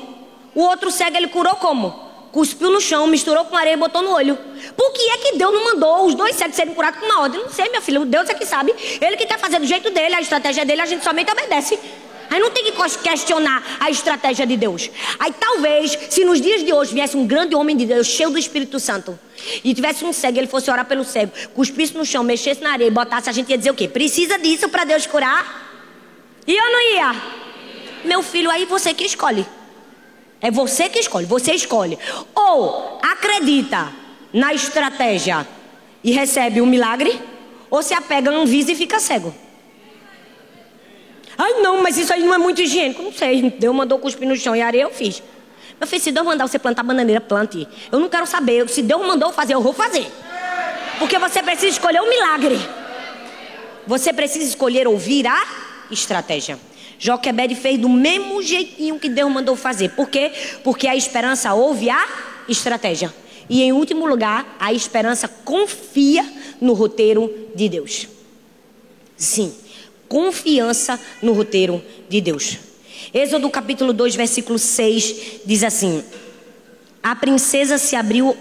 O 0.55 0.61
outro 0.61 0.91
cego 0.91 1.17
ele 1.17 1.29
curou 1.29 1.55
como? 1.55 1.99
Cuspiu 2.31 2.71
no 2.71 2.79
chão, 2.79 3.07
misturou 3.07 3.47
com 3.47 3.57
areia 3.57 3.73
e 3.73 3.77
botou 3.79 4.03
no 4.03 4.13
olho. 4.13 4.37
Por 4.77 4.93
que 4.93 5.01
é 5.01 5.17
que 5.17 5.39
Deus 5.39 5.51
não 5.51 5.65
mandou 5.65 6.05
os 6.05 6.15
dois 6.15 6.37
cegos 6.37 6.55
serem 6.55 6.75
curados 6.75 7.01
com 7.01 7.07
uma 7.07 7.23
ordem? 7.23 7.41
Não 7.41 7.49
sei, 7.49 7.71
meu 7.71 7.81
filho. 7.81 8.05
Deus 8.05 8.29
é 8.29 8.35
que 8.35 8.45
sabe. 8.45 8.75
Ele 9.01 9.17
que 9.17 9.23
está 9.23 9.39
fazendo 9.39 9.63
do 9.63 9.67
jeito 9.67 9.89
dele, 9.89 10.15
a 10.15 10.21
estratégia 10.21 10.63
dele, 10.63 10.83
a 10.83 10.87
gente 10.87 11.03
somente 11.03 11.33
obedece. 11.33 11.79
Aí 12.33 12.41
não 12.41 12.51
tem 12.51 12.65
que 12.65 12.73
questionar 13.03 13.63
a 13.79 13.91
estratégia 13.91 14.47
de 14.47 14.57
Deus. 14.57 14.91
Aí 15.19 15.35
talvez, 15.39 15.99
se 16.09 16.25
nos 16.25 16.41
dias 16.41 16.65
de 16.65 16.73
hoje 16.73 16.95
viesse 16.95 17.15
um 17.15 17.27
grande 17.27 17.55
homem 17.55 17.77
de 17.77 17.85
Deus, 17.85 18.07
cheio 18.07 18.31
do 18.31 18.39
Espírito 18.39 18.81
Santo, 18.81 19.19
e 19.63 19.75
tivesse 19.75 20.03
um 20.03 20.15
cego, 20.15 20.39
ele 20.39 20.47
fosse 20.47 20.71
orar 20.71 20.87
pelo 20.87 21.05
cego, 21.05 21.31
cuspisse 21.55 21.95
no 21.95 22.07
chão, 22.07 22.25
mexesse 22.25 22.63
na 22.63 22.73
areia 22.73 22.89
e 22.89 22.91
botasse, 22.91 23.29
a 23.29 23.33
gente 23.35 23.51
ia 23.51 23.59
dizer 23.59 23.71
o 23.71 23.75
quê? 23.75 23.87
Precisa 23.87 24.39
disso 24.39 24.67
para 24.71 24.85
Deus 24.85 25.07
curar? 25.07 26.41
E 26.47 26.57
eu 26.57 26.73
não 26.73 26.95
ia? 26.95 27.23
Meu 28.03 28.23
filho, 28.23 28.51
aí 28.51 28.65
você 28.65 28.95
que 28.95 29.05
escolhe. 29.05 29.47
É 30.41 30.51
você 30.51 30.89
que 30.89 31.01
escolhe, 31.01 31.27
você 31.27 31.53
escolhe. 31.53 31.99
Ou 32.35 32.99
acredita 33.03 33.93
na 34.33 34.55
estratégia 34.55 35.47
e 36.03 36.13
recebe 36.13 36.63
um 36.63 36.67
milagre, 36.67 37.21
ou 37.69 37.83
se 37.83 37.93
apega 37.93 38.31
a 38.31 38.41
um 38.41 38.47
visa 38.47 38.73
e 38.73 38.75
fica 38.75 38.99
cego. 38.99 39.35
Ai, 41.43 41.55
não, 41.55 41.83
mas 41.83 41.99
isso 41.99 42.13
aí 42.13 42.23
não 42.23 42.33
é 42.33 42.39
muito 42.39 42.63
higiênico. 42.63 43.03
Não 43.03 43.13
sei, 43.13 43.51
Deus 43.51 43.75
mandou 43.75 43.99
cuspir 43.99 44.29
no 44.29 44.37
chão 44.37 44.55
e 44.55 44.63
areia, 44.63 44.83
eu 44.83 44.93
fiz. 44.93 45.21
Meu 45.81 45.89
filho, 45.89 46.01
se 46.01 46.13
Deus 46.13 46.25
mandar 46.25 46.47
você 46.47 46.57
plantar 46.57 46.85
bananeira, 46.85 47.21
plante. 47.21 47.67
Eu 47.91 47.99
não 47.99 48.09
quero 48.09 48.29
saber. 48.29 48.69
Se 48.69 48.81
Deus 48.81 49.05
mandou 49.05 49.33
fazer, 49.33 49.55
eu 49.55 49.61
vou 49.61 49.73
fazer. 49.73 50.07
Porque 51.01 51.19
você 51.19 51.43
precisa 51.43 51.67
escolher 51.67 52.01
o 52.01 52.05
um 52.05 52.09
milagre. 52.09 52.57
Você 53.89 54.13
precisa 54.13 54.45
escolher 54.45 54.87
ouvir 54.87 55.27
a 55.27 55.45
estratégia. 55.91 56.61
Joquebed 56.97 57.57
fez 57.57 57.77
do 57.77 57.89
mesmo 57.89 58.41
jeitinho 58.41 59.01
que 59.01 59.09
Deus 59.09 59.29
mandou 59.29 59.57
fazer. 59.57 59.89
Por 59.89 60.09
quê? 60.09 60.31
Porque 60.63 60.87
a 60.87 60.95
esperança 60.95 61.53
ouve 61.55 61.91
a 61.91 62.07
estratégia. 62.49 63.13
E 63.51 63.65
em 63.65 63.73
último 63.73 64.07
lugar, 64.07 64.57
a 64.61 64.73
esperança 64.73 65.27
confia 65.27 66.25
no 66.61 66.73
roteiro 66.73 67.49
de 67.53 67.69
Deus. 67.69 68.07
Sim, 69.17 69.53
confiança 70.13 71.01
no 71.23 71.33
roteiro 71.33 71.83
de 72.07 72.21
Deus. 72.21 72.59
Êxodo 73.15 73.49
capítulo 73.49 73.95
2, 73.95 74.15
versículo 74.15 74.59
6 74.59 75.41
diz 75.47 75.65
assim: 75.65 76.05
A 77.03 77.17
princesa 77.17 77.79
se 77.79 77.97
abriu 77.97 78.37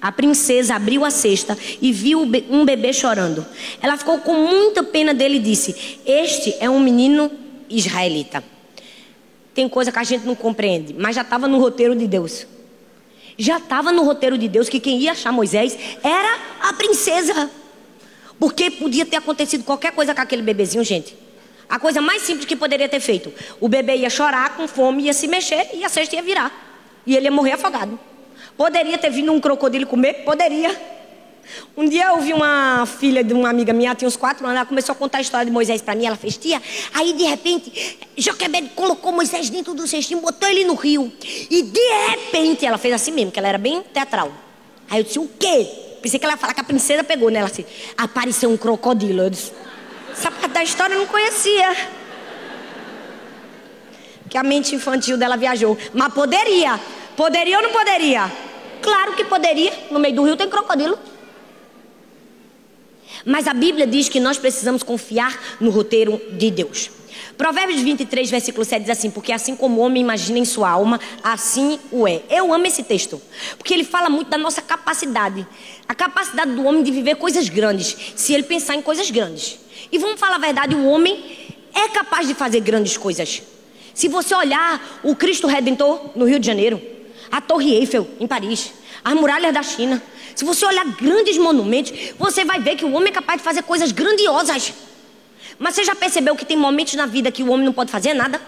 a 0.00 0.10
princesa 0.10 0.76
abriu 0.76 1.04
a 1.04 1.10
cesta 1.10 1.58
e 1.82 1.92
viu 1.92 2.20
um 2.48 2.64
bebê 2.64 2.90
chorando. 2.90 3.44
Ela 3.82 3.98
ficou 3.98 4.16
com 4.20 4.32
muita 4.32 4.82
pena 4.82 5.12
dele 5.12 5.36
e 5.36 5.40
disse: 5.40 6.00
Este 6.06 6.56
é 6.58 6.70
um 6.70 6.80
menino 6.80 7.30
israelita. 7.68 8.42
Tem 9.52 9.68
coisa 9.68 9.92
que 9.92 9.98
a 9.98 10.04
gente 10.04 10.24
não 10.24 10.34
compreende, 10.34 10.94
mas 10.96 11.16
já 11.16 11.20
estava 11.20 11.46
no 11.46 11.58
roteiro 11.58 11.94
de 11.94 12.06
Deus. 12.06 12.46
Já 13.36 13.58
estava 13.58 13.92
no 13.92 14.04
roteiro 14.04 14.38
de 14.38 14.48
Deus 14.48 14.70
que 14.70 14.80
quem 14.80 14.98
ia 15.00 15.12
achar 15.12 15.32
Moisés 15.32 15.76
era 16.02 16.38
a 16.62 16.72
princesa. 16.72 17.50
Porque 18.40 18.70
podia 18.70 19.04
ter 19.04 19.16
acontecido 19.16 19.62
qualquer 19.62 19.92
coisa 19.92 20.14
com 20.14 20.22
aquele 20.22 20.40
bebezinho, 20.40 20.82
gente. 20.82 21.14
A 21.68 21.78
coisa 21.78 22.00
mais 22.00 22.22
simples 22.22 22.46
que 22.46 22.56
poderia 22.56 22.88
ter 22.88 22.98
feito. 22.98 23.30
O 23.60 23.68
bebê 23.68 23.96
ia 23.96 24.08
chorar 24.08 24.56
com 24.56 24.66
fome, 24.66 25.04
ia 25.04 25.12
se 25.12 25.28
mexer 25.28 25.68
e 25.74 25.84
a 25.84 25.88
cesta 25.90 26.16
ia 26.16 26.22
virar. 26.22 26.50
E 27.06 27.14
ele 27.14 27.26
ia 27.26 27.30
morrer 27.30 27.52
afogado. 27.52 28.00
Poderia 28.56 28.96
ter 28.96 29.10
vindo 29.10 29.30
um 29.30 29.38
crocodilo 29.38 29.86
comer? 29.86 30.24
Poderia. 30.24 30.74
Um 31.76 31.86
dia 31.86 32.06
eu 32.06 32.20
vi 32.20 32.32
uma 32.32 32.86
filha 32.86 33.22
de 33.22 33.34
uma 33.34 33.50
amiga 33.50 33.72
minha, 33.72 33.94
tinha 33.94 34.08
uns 34.08 34.16
quatro 34.16 34.44
anos, 34.46 34.56
ela 34.56 34.66
começou 34.66 34.94
a 34.94 34.96
contar 34.96 35.18
a 35.18 35.20
história 35.20 35.44
de 35.44 35.52
Moisés 35.52 35.82
para 35.82 35.94
mim, 35.94 36.06
ela 36.06 36.16
fez 36.16 36.36
tia. 36.36 36.62
Aí 36.94 37.12
de 37.12 37.24
repente, 37.24 37.98
Joquebed 38.16 38.70
colocou 38.74 39.12
Moisés 39.12 39.50
dentro 39.50 39.74
do 39.74 39.86
cestinho, 39.86 40.20
botou 40.20 40.48
ele 40.48 40.64
no 40.64 40.74
rio. 40.74 41.12
E 41.50 41.62
de 41.62 41.92
repente, 42.08 42.64
ela 42.64 42.78
fez 42.78 42.94
assim 42.94 43.12
mesmo, 43.12 43.32
que 43.32 43.38
ela 43.38 43.48
era 43.48 43.58
bem 43.58 43.82
teatral. 43.92 44.32
Aí 44.88 45.00
eu 45.00 45.04
disse, 45.04 45.18
o 45.18 45.28
quê? 45.38 45.89
Pensei 46.00 46.18
que 46.18 46.24
ela 46.24 46.34
ia 46.34 46.38
falar 46.38 46.54
que 46.54 46.60
a 46.60 46.64
princesa 46.64 47.04
pegou 47.04 47.30
nela 47.30 47.46
assim. 47.46 47.64
Apareceu 47.96 48.50
um 48.50 48.56
crocodilo. 48.56 49.22
Eu 49.22 49.30
disse, 49.30 49.52
essa 50.12 50.30
parte 50.30 50.52
da 50.52 50.62
história 50.62 50.94
eu 50.94 51.00
não 51.00 51.06
conhecia. 51.06 51.76
Que 54.28 54.38
a 54.38 54.42
mente 54.42 54.74
infantil 54.74 55.16
dela 55.18 55.36
viajou. 55.36 55.76
Mas 55.92 56.12
poderia. 56.12 56.80
Poderia 57.16 57.58
ou 57.58 57.62
não 57.62 57.72
poderia? 57.72 58.30
Claro 58.80 59.14
que 59.14 59.24
poderia. 59.24 59.72
No 59.90 59.98
meio 59.98 60.14
do 60.14 60.24
rio 60.24 60.36
tem 60.36 60.48
crocodilo. 60.48 60.98
Mas 63.24 63.46
a 63.46 63.52
Bíblia 63.52 63.86
diz 63.86 64.08
que 64.08 64.20
nós 64.20 64.38
precisamos 64.38 64.82
confiar 64.82 65.38
no 65.60 65.70
roteiro 65.70 66.20
de 66.32 66.50
Deus. 66.50 66.90
Provérbios 67.36 67.80
23, 67.80 68.30
versículo 68.30 68.64
7 68.64 68.82
diz 68.82 68.90
assim: 68.90 69.10
Porque 69.10 69.32
assim 69.32 69.56
como 69.56 69.80
o 69.80 69.84
homem 69.84 70.02
imagina 70.02 70.38
em 70.38 70.44
sua 70.44 70.70
alma, 70.70 71.00
assim 71.22 71.78
o 71.90 72.06
é. 72.06 72.22
Eu 72.30 72.52
amo 72.52 72.66
esse 72.66 72.82
texto, 72.82 73.20
porque 73.56 73.74
ele 73.74 73.84
fala 73.84 74.08
muito 74.08 74.28
da 74.28 74.38
nossa 74.38 74.60
capacidade, 74.60 75.46
a 75.88 75.94
capacidade 75.94 76.52
do 76.52 76.64
homem 76.64 76.82
de 76.82 76.90
viver 76.90 77.16
coisas 77.16 77.48
grandes, 77.48 77.96
se 78.16 78.32
ele 78.32 78.42
pensar 78.42 78.74
em 78.74 78.82
coisas 78.82 79.10
grandes. 79.10 79.58
E 79.90 79.98
vamos 79.98 80.18
falar 80.20 80.36
a 80.36 80.38
verdade: 80.38 80.74
o 80.74 80.86
homem 80.86 81.22
é 81.74 81.88
capaz 81.88 82.26
de 82.26 82.34
fazer 82.34 82.60
grandes 82.60 82.96
coisas. 82.96 83.42
Se 83.94 84.08
você 84.08 84.34
olhar 84.34 85.00
o 85.02 85.14
Cristo 85.14 85.46
Redentor 85.46 86.10
no 86.14 86.24
Rio 86.24 86.38
de 86.38 86.46
Janeiro, 86.46 86.80
a 87.30 87.40
Torre 87.40 87.74
Eiffel 87.74 88.08
em 88.18 88.26
Paris, 88.26 88.72
as 89.04 89.14
muralhas 89.14 89.52
da 89.52 89.62
China. 89.62 90.02
Se 90.34 90.44
você 90.44 90.64
olhar 90.64 90.84
grandes 90.96 91.36
monumentos, 91.38 91.92
você 92.18 92.44
vai 92.44 92.60
ver 92.60 92.76
que 92.76 92.84
o 92.84 92.92
homem 92.92 93.10
é 93.10 93.14
capaz 93.14 93.38
de 93.38 93.44
fazer 93.44 93.62
coisas 93.62 93.92
grandiosas. 93.92 94.72
Mas 95.60 95.76
você 95.76 95.84
já 95.84 95.94
percebeu 95.94 96.34
que 96.34 96.44
tem 96.44 96.56
momentos 96.56 96.94
na 96.94 97.06
vida 97.06 97.30
que 97.30 97.44
o 97.44 97.50
homem 97.52 97.66
não 97.66 97.72
pode 97.72 97.92
fazer 97.92 98.14
nada? 98.14 98.40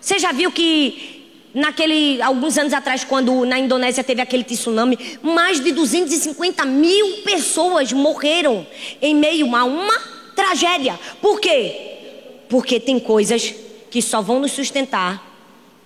Você 0.00 0.18
já 0.18 0.32
viu 0.32 0.50
que 0.50 1.50
naquele 1.52 2.22
alguns 2.22 2.56
anos 2.56 2.72
atrás, 2.72 3.04
quando 3.04 3.44
na 3.44 3.58
Indonésia 3.58 4.02
teve 4.04 4.22
aquele 4.22 4.44
tsunami, 4.44 5.18
mais 5.22 5.62
de 5.62 5.72
250 5.72 6.64
mil 6.64 7.18
pessoas 7.24 7.92
morreram 7.92 8.66
em 9.02 9.14
meio 9.14 9.54
a 9.54 9.64
uma 9.64 9.98
tragédia. 10.34 10.98
Por 11.20 11.40
quê? 11.40 12.44
Porque 12.48 12.80
tem 12.80 12.98
coisas 12.98 13.52
que 13.90 14.00
só 14.00 14.22
vão 14.22 14.40
nos 14.40 14.52
sustentar 14.52 15.26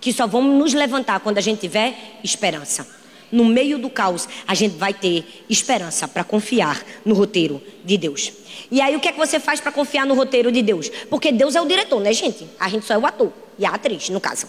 que 0.01 0.11
só 0.11 0.25
vamos 0.25 0.57
nos 0.57 0.73
levantar 0.73 1.19
quando 1.19 1.37
a 1.37 1.41
gente 1.41 1.59
tiver 1.59 2.19
esperança. 2.23 3.00
No 3.31 3.45
meio 3.45 3.77
do 3.77 3.89
caos, 3.89 4.27
a 4.47 4.53
gente 4.53 4.77
vai 4.77 4.93
ter 4.93 5.23
esperança 5.49 6.07
para 6.07 6.23
confiar 6.23 6.83
no 7.05 7.15
roteiro 7.15 7.61
de 7.83 7.97
Deus. 7.97 8.33
E 8.69 8.81
aí, 8.81 8.95
o 8.95 8.99
que 8.99 9.07
é 9.07 9.11
que 9.11 9.17
você 9.17 9.39
faz 9.39 9.59
para 9.59 9.71
confiar 9.71 10.05
no 10.05 10.13
roteiro 10.13 10.51
de 10.51 10.61
Deus? 10.61 10.89
Porque 11.09 11.31
Deus 11.31 11.55
é 11.55 11.61
o 11.61 11.65
diretor, 11.65 12.01
né, 12.01 12.11
gente? 12.13 12.47
A 12.59 12.67
gente 12.67 12.85
só 12.85 12.93
é 12.93 12.97
o 12.97 13.05
ator 13.05 13.31
e 13.57 13.65
a 13.65 13.69
atriz, 13.69 14.09
no 14.09 14.19
caso. 14.19 14.47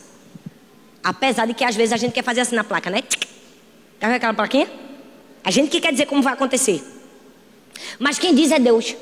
Apesar 1.02 1.46
de 1.46 1.54
que 1.54 1.64
às 1.64 1.76
vezes 1.76 1.92
a 1.92 1.96
gente 1.96 2.12
quer 2.12 2.22
fazer 2.22 2.40
assim 2.40 2.54
na 2.54 2.64
placa, 2.64 2.90
né? 2.90 3.02
Tá 3.02 4.06
vendo 4.08 4.16
aquela 4.16 4.34
plaquinha? 4.34 4.68
A 5.44 5.50
gente 5.50 5.70
que 5.70 5.80
quer 5.80 5.92
dizer 5.92 6.06
como 6.06 6.22
vai 6.22 6.32
acontecer. 6.32 6.82
Mas 7.98 8.18
quem 8.18 8.34
diz 8.34 8.50
é 8.50 8.58
Deus. 8.58 8.94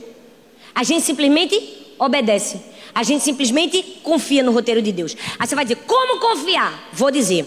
A 0.75 0.83
gente 0.83 1.03
simplesmente 1.03 1.95
obedece. 1.99 2.61
A 2.95 3.03
gente 3.03 3.23
simplesmente 3.23 3.83
confia 4.03 4.43
no 4.43 4.53
roteiro 4.53 4.83
de 4.83 4.93
Deus. 4.93 5.17
Aí 5.39 5.47
você 5.47 5.55
vai 5.55 5.65
dizer, 5.65 5.77
como 5.87 6.19
confiar? 6.19 6.89
Vou 6.93 7.11
dizer. 7.11 7.47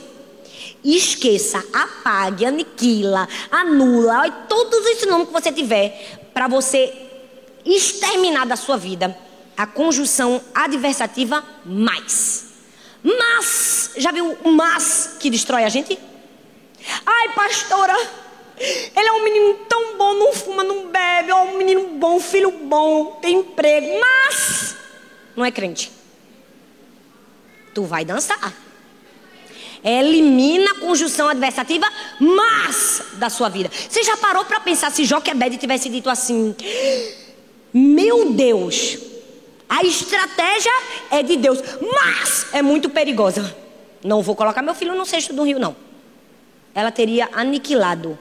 Esqueça, 0.83 1.63
apague, 1.71 2.45
aniquila, 2.45 3.27
anula, 3.49 4.29
todos 4.49 4.79
os 4.85 5.07
nomes 5.07 5.27
que 5.27 5.33
você 5.33 5.51
tiver 5.51 6.19
para 6.33 6.47
você 6.47 6.93
exterminar 7.65 8.45
da 8.45 8.55
sua 8.55 8.77
vida 8.77 9.17
a 9.55 9.65
conjunção 9.65 10.41
adversativa 10.53 11.43
mais. 11.65 12.45
Mas, 13.03 13.91
já 13.97 14.11
viu 14.11 14.37
o 14.43 14.51
mas 14.51 15.17
que 15.19 15.29
destrói 15.29 15.63
a 15.63 15.69
gente? 15.69 15.97
Ai, 17.05 17.33
pastora, 17.33 17.95
ele 18.57 19.07
é 19.07 19.11
um 19.13 19.23
menino 19.23 19.53
tão 19.69 19.97
bom, 19.97 20.13
não 20.13 20.33
fuma, 20.33 20.63
não 20.63 20.87
bebe, 20.87 21.31
é 21.31 21.35
um 21.35 21.57
menino 21.57 21.87
bom, 21.97 22.19
filho 22.19 22.51
bom, 22.51 23.19
tem 23.21 23.39
emprego, 23.39 23.99
mas 23.99 24.75
não 25.35 25.45
é 25.45 25.51
crente. 25.51 25.91
Tu 27.73 27.83
vai 27.83 28.05
dançar. 28.05 28.53
Elimina 29.83 30.71
a 30.71 30.79
conjunção 30.79 31.27
adversativa, 31.27 31.85
mas 32.19 33.03
da 33.13 33.29
sua 33.29 33.49
vida. 33.49 33.69
Você 33.69 34.03
já 34.03 34.15
parou 34.15 34.45
para 34.45 34.59
pensar 34.59 34.91
se 34.91 35.03
Joquebed 35.03 35.57
tivesse 35.57 35.89
dito 35.89 36.09
assim: 36.09 36.55
Meu 37.73 38.31
Deus, 38.31 38.97
a 39.67 39.83
estratégia 39.83 40.71
é 41.11 41.21
de 41.21 41.35
Deus, 41.35 41.59
mas 41.81 42.47
é 42.53 42.61
muito 42.61 42.89
perigosa. 42.89 43.55
Não 44.03 44.21
vou 44.21 44.35
colocar 44.35 44.61
meu 44.61 44.75
filho 44.75 44.95
no 44.95 45.05
cesto 45.05 45.33
do 45.33 45.43
rio, 45.43 45.59
não. 45.59 45.75
Ela 46.75 46.91
teria 46.91 47.29
aniquilado 47.33 48.17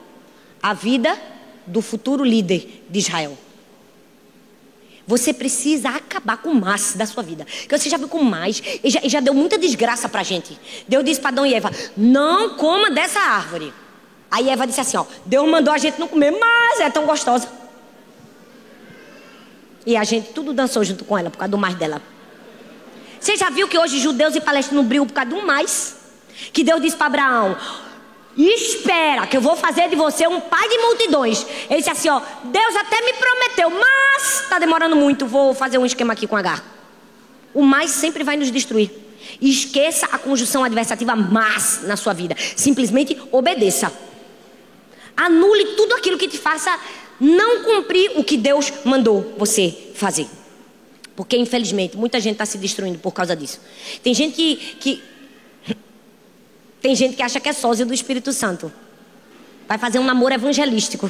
a 0.61 0.73
vida 0.73 1.17
do 1.65 1.81
futuro 1.81 2.23
líder 2.23 2.83
de 2.89 2.99
Israel. 2.99 3.37
Você 5.05 5.33
precisa 5.33 5.89
acabar 5.89 6.37
com 6.37 6.49
o 6.49 6.55
mais 6.55 6.95
da 6.95 7.05
sua 7.05 7.21
vida. 7.21 7.45
Que 7.45 7.77
você 7.77 7.89
já 7.89 7.97
viu 7.97 8.07
com 8.07 8.23
mais 8.23 8.61
e 8.83 8.89
já, 8.89 8.99
e 9.03 9.09
já 9.09 9.19
deu 9.19 9.33
muita 9.33 9.57
desgraça 9.57 10.07
pra 10.07 10.23
gente. 10.23 10.57
Deus 10.87 11.03
disse 11.03 11.19
para 11.19 11.29
Adão 11.29 11.45
e 11.45 11.53
Eva: 11.53 11.71
não 11.97 12.55
coma 12.55 12.89
dessa 12.89 13.19
árvore. 13.19 13.73
Aí 14.31 14.49
Eva 14.49 14.65
disse 14.65 14.79
assim: 14.79 14.97
ó, 14.97 15.05
Deus 15.25 15.47
mandou 15.49 15.73
a 15.73 15.77
gente 15.77 15.99
não 15.99 16.07
comer, 16.07 16.31
mas 16.31 16.79
é 16.79 16.89
tão 16.89 17.05
gostosa. 17.05 17.47
E 19.85 19.97
a 19.97 20.03
gente 20.05 20.29
tudo 20.31 20.53
dançou 20.53 20.83
junto 20.83 21.03
com 21.03 21.17
ela 21.17 21.29
por 21.29 21.37
causa 21.37 21.51
do 21.51 21.57
mais 21.57 21.75
dela. 21.75 22.01
Você 23.19 23.35
já 23.35 23.49
viu 23.49 23.67
que 23.67 23.77
hoje 23.77 23.99
judeus 23.99 24.35
e 24.35 24.41
palestinos 24.41 24.85
brigam 24.85 25.05
por 25.05 25.13
causa 25.13 25.29
do 25.29 25.45
mais? 25.45 25.95
Que 26.51 26.63
Deus 26.63 26.81
disse 26.81 26.95
para 26.95 27.07
Abraão: 27.07 27.57
espera, 28.37 29.27
que 29.27 29.37
eu 29.37 29.41
vou 29.41 29.55
fazer 29.55 29.89
de 29.89 29.95
você 29.95 30.27
um 30.27 30.41
pai 30.41 30.67
de 30.67 30.77
multidões. 30.79 31.45
Ele 31.69 31.79
disse 31.79 31.89
assim: 31.89 32.09
ó, 32.09 32.21
Deus 32.45 32.75
até 32.75 33.01
me 33.01 33.13
prometeu, 33.13 33.69
mas 33.69 34.41
está 34.41 34.59
demorando 34.59 34.95
muito, 34.95 35.25
vou 35.25 35.53
fazer 35.53 35.77
um 35.77 35.85
esquema 35.85 36.13
aqui 36.13 36.25
com 36.25 36.35
H. 36.35 36.63
O 37.53 37.61
mais 37.61 37.91
sempre 37.91 38.23
vai 38.23 38.35
nos 38.35 38.51
destruir. 38.51 38.91
esqueça 39.39 40.07
a 40.11 40.17
conjunção 40.17 40.63
adversativa 40.63 41.15
mas 41.15 41.81
na 41.83 41.95
sua 41.95 42.13
vida. 42.13 42.35
Simplesmente 42.55 43.21
obedeça. 43.31 43.93
Anule 45.15 45.75
tudo 45.75 45.93
aquilo 45.93 46.17
que 46.17 46.27
te 46.27 46.37
faça 46.37 46.75
não 47.19 47.63
cumprir 47.63 48.11
o 48.15 48.23
que 48.23 48.35
Deus 48.35 48.73
mandou 48.83 49.35
você 49.37 49.91
fazer. 49.93 50.27
Porque, 51.15 51.37
infelizmente, 51.37 51.95
muita 51.95 52.19
gente 52.19 52.33
está 52.33 52.45
se 52.45 52.57
destruindo 52.57 52.97
por 52.97 53.11
causa 53.11 53.35
disso. 53.35 53.59
Tem 54.01 54.13
gente 54.15 54.35
que, 54.35 54.55
que 54.79 55.03
tem 56.83 56.93
gente 56.97 57.15
que 57.15 57.23
acha 57.23 57.39
que 57.39 57.47
é 57.47 57.53
sósia 57.53 57.85
do 57.85 57.93
Espírito 57.93 58.33
Santo. 58.33 58.69
Vai 59.65 59.77
fazer 59.77 59.99
um 59.99 60.03
namoro 60.03 60.33
evangelístico. 60.33 61.09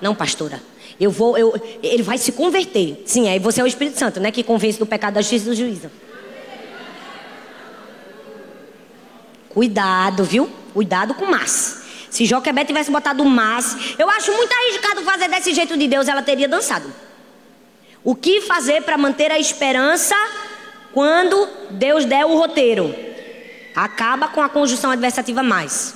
Não, 0.00 0.14
pastora. 0.14 0.62
Eu 1.00 1.10
vou, 1.10 1.36
eu, 1.36 1.60
ele 1.82 2.04
vai 2.04 2.16
se 2.16 2.30
converter. 2.30 3.02
Sim, 3.04 3.28
aí 3.28 3.40
você 3.40 3.60
é 3.60 3.64
o 3.64 3.66
Espírito 3.66 3.98
Santo, 3.98 4.20
né? 4.20 4.30
Que 4.30 4.44
convence 4.44 4.78
do 4.78 4.86
pecado, 4.86 5.14
da 5.14 5.20
justiça 5.20 5.46
e 5.46 5.48
do 5.48 5.56
juízo. 5.56 5.90
Cuidado, 9.48 10.22
viu? 10.22 10.48
Cuidado 10.72 11.12
com 11.14 11.26
mas. 11.26 11.82
Se 12.08 12.24
Joquebé 12.24 12.64
tivesse 12.64 12.92
botado 12.92 13.24
mas, 13.24 13.96
eu 13.98 14.08
acho 14.08 14.32
muito 14.32 14.52
arriscado 14.52 15.02
fazer 15.02 15.26
desse 15.26 15.52
jeito 15.52 15.76
de 15.76 15.88
Deus, 15.88 16.06
ela 16.06 16.22
teria 16.22 16.46
dançado. 16.46 16.94
O 18.04 18.14
que 18.14 18.42
fazer 18.42 18.84
para 18.84 18.96
manter 18.96 19.32
a 19.32 19.38
esperança 19.38 20.14
quando 20.92 21.48
Deus 21.72 22.04
der 22.04 22.24
o 22.24 22.38
roteiro? 22.38 23.08
Acaba 23.78 24.26
com 24.26 24.42
a 24.42 24.48
conjunção 24.48 24.90
adversativa 24.90 25.40
mais. 25.40 25.94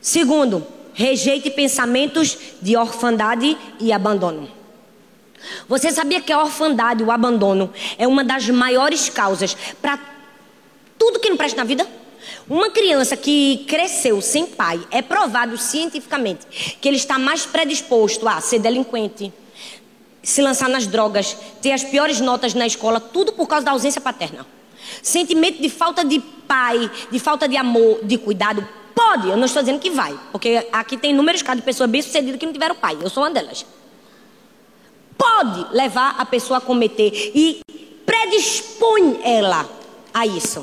Segundo, 0.00 0.66
rejeite 0.94 1.50
pensamentos 1.50 2.38
de 2.62 2.74
orfandade 2.74 3.54
e 3.78 3.92
abandono. 3.92 4.50
Você 5.68 5.92
sabia 5.92 6.22
que 6.22 6.32
a 6.32 6.42
orfandade, 6.42 7.02
o 7.02 7.10
abandono, 7.10 7.70
é 7.98 8.08
uma 8.08 8.24
das 8.24 8.48
maiores 8.48 9.10
causas 9.10 9.54
para 9.82 9.98
tudo 10.98 11.20
que 11.20 11.28
não 11.28 11.36
presta 11.36 11.58
na 11.58 11.64
vida? 11.64 11.86
Uma 12.48 12.70
criança 12.70 13.14
que 13.14 13.66
cresceu 13.68 14.22
sem 14.22 14.46
pai, 14.46 14.80
é 14.90 15.02
provado 15.02 15.58
cientificamente 15.58 16.46
que 16.80 16.88
ele 16.88 16.96
está 16.96 17.18
mais 17.18 17.44
predisposto 17.44 18.26
a 18.26 18.40
ser 18.40 18.58
delinquente, 18.58 19.30
se 20.22 20.40
lançar 20.40 20.70
nas 20.70 20.86
drogas, 20.86 21.36
ter 21.60 21.72
as 21.72 21.84
piores 21.84 22.20
notas 22.20 22.54
na 22.54 22.66
escola, 22.66 22.98
tudo 22.98 23.34
por 23.34 23.46
causa 23.46 23.66
da 23.66 23.72
ausência 23.72 24.00
paterna. 24.00 24.46
Sentimento 25.02 25.60
de 25.60 25.68
falta 25.68 26.04
de 26.04 26.22
pai, 26.52 26.90
de 27.10 27.18
falta 27.18 27.48
de 27.48 27.56
amor, 27.56 28.00
de 28.02 28.18
cuidado, 28.18 28.68
pode, 28.94 29.26
eu 29.26 29.38
não 29.38 29.46
estou 29.46 29.62
dizendo 29.62 29.80
que 29.80 29.88
vai, 29.88 30.14
porque 30.30 30.68
aqui 30.70 30.98
tem 30.98 31.12
inúmeros 31.12 31.40
casos 31.40 31.62
de 31.62 31.64
pessoas 31.64 31.88
bem-sucedidas 31.88 32.38
que 32.38 32.44
não 32.44 32.52
tiveram 32.52 32.74
pai, 32.74 32.98
eu 33.00 33.08
sou 33.08 33.22
uma 33.22 33.30
delas. 33.30 33.64
Pode 35.16 35.74
levar 35.74 36.14
a 36.18 36.26
pessoa 36.26 36.58
a 36.58 36.60
cometer 36.60 37.10
e 37.34 37.62
predispõe 38.04 39.18
ela 39.24 39.66
a 40.12 40.26
isso. 40.26 40.62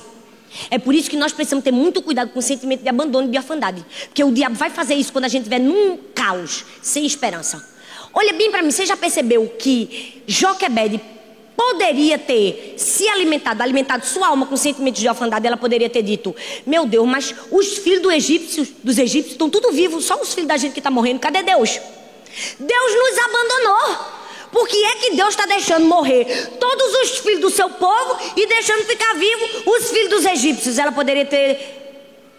É 0.70 0.78
por 0.78 0.94
isso 0.94 1.10
que 1.10 1.18
nós 1.18 1.32
precisamos 1.32 1.64
ter 1.64 1.72
muito 1.72 2.04
cuidado 2.04 2.30
com 2.30 2.38
o 2.38 2.42
sentimento 2.42 2.84
de 2.84 2.90
abandono 2.90 3.28
e 3.28 3.32
de 3.32 3.38
orfandade. 3.38 3.84
Porque 4.06 4.24
o 4.24 4.32
diabo 4.32 4.56
vai 4.56 4.70
fazer 4.70 4.94
isso 4.94 5.12
quando 5.12 5.26
a 5.26 5.28
gente 5.28 5.44
estiver 5.44 5.60
num 5.60 5.98
caos, 6.14 6.66
sem 6.84 7.04
esperança. 7.04 7.68
Olha 8.14 8.34
bem 8.34 8.52
para 8.52 8.62
mim, 8.62 8.70
você 8.70 8.86
já 8.86 8.96
percebeu 8.96 9.48
que 9.58 10.22
Joquebede 10.28 11.02
poderia 11.60 12.18
ter 12.18 12.76
se 12.78 13.06
alimentado, 13.10 13.62
alimentado 13.62 14.06
sua 14.06 14.30
alma 14.30 14.46
com 14.46 14.56
sentimentos 14.56 15.02
de 15.02 15.10
orfandade, 15.10 15.46
ela 15.46 15.58
poderia 15.58 15.90
ter 15.90 16.02
dito: 16.02 16.34
Meu 16.66 16.86
Deus, 16.86 17.06
mas 17.06 17.36
os 17.52 17.80
filhos 17.80 18.02
do 18.02 18.10
egípcio, 18.10 18.66
dos 18.82 18.98
egípcios 18.98 19.34
estão 19.34 19.50
tudo 19.50 19.70
vivos, 19.70 20.06
só 20.06 20.22
os 20.22 20.34
filhos 20.34 20.48
da 20.48 20.56
gente 20.56 20.72
que 20.72 20.80
está 20.80 20.90
morrendo, 20.90 21.20
cadê 21.20 21.44
Deus? 21.44 21.78
Deus 22.58 22.92
nos 22.96 23.18
abandonou. 23.18 24.20
Por 24.54 24.68
que 24.70 24.84
é 24.84 24.96
que 24.96 25.16
Deus 25.16 25.30
está 25.30 25.46
deixando 25.46 25.86
morrer 25.86 26.58
todos 26.60 26.94
os 27.04 27.20
filhos 27.20 27.42
do 27.42 27.50
seu 27.50 27.70
povo 27.70 28.18
e 28.38 28.48
deixando 28.48 28.86
ficar 28.86 29.14
vivo 29.16 29.46
os 29.66 29.92
filhos 29.92 30.10
dos 30.10 30.26
egípcios? 30.26 30.78
Ela 30.78 30.94
poderia 30.94 31.26
ter 31.26 31.89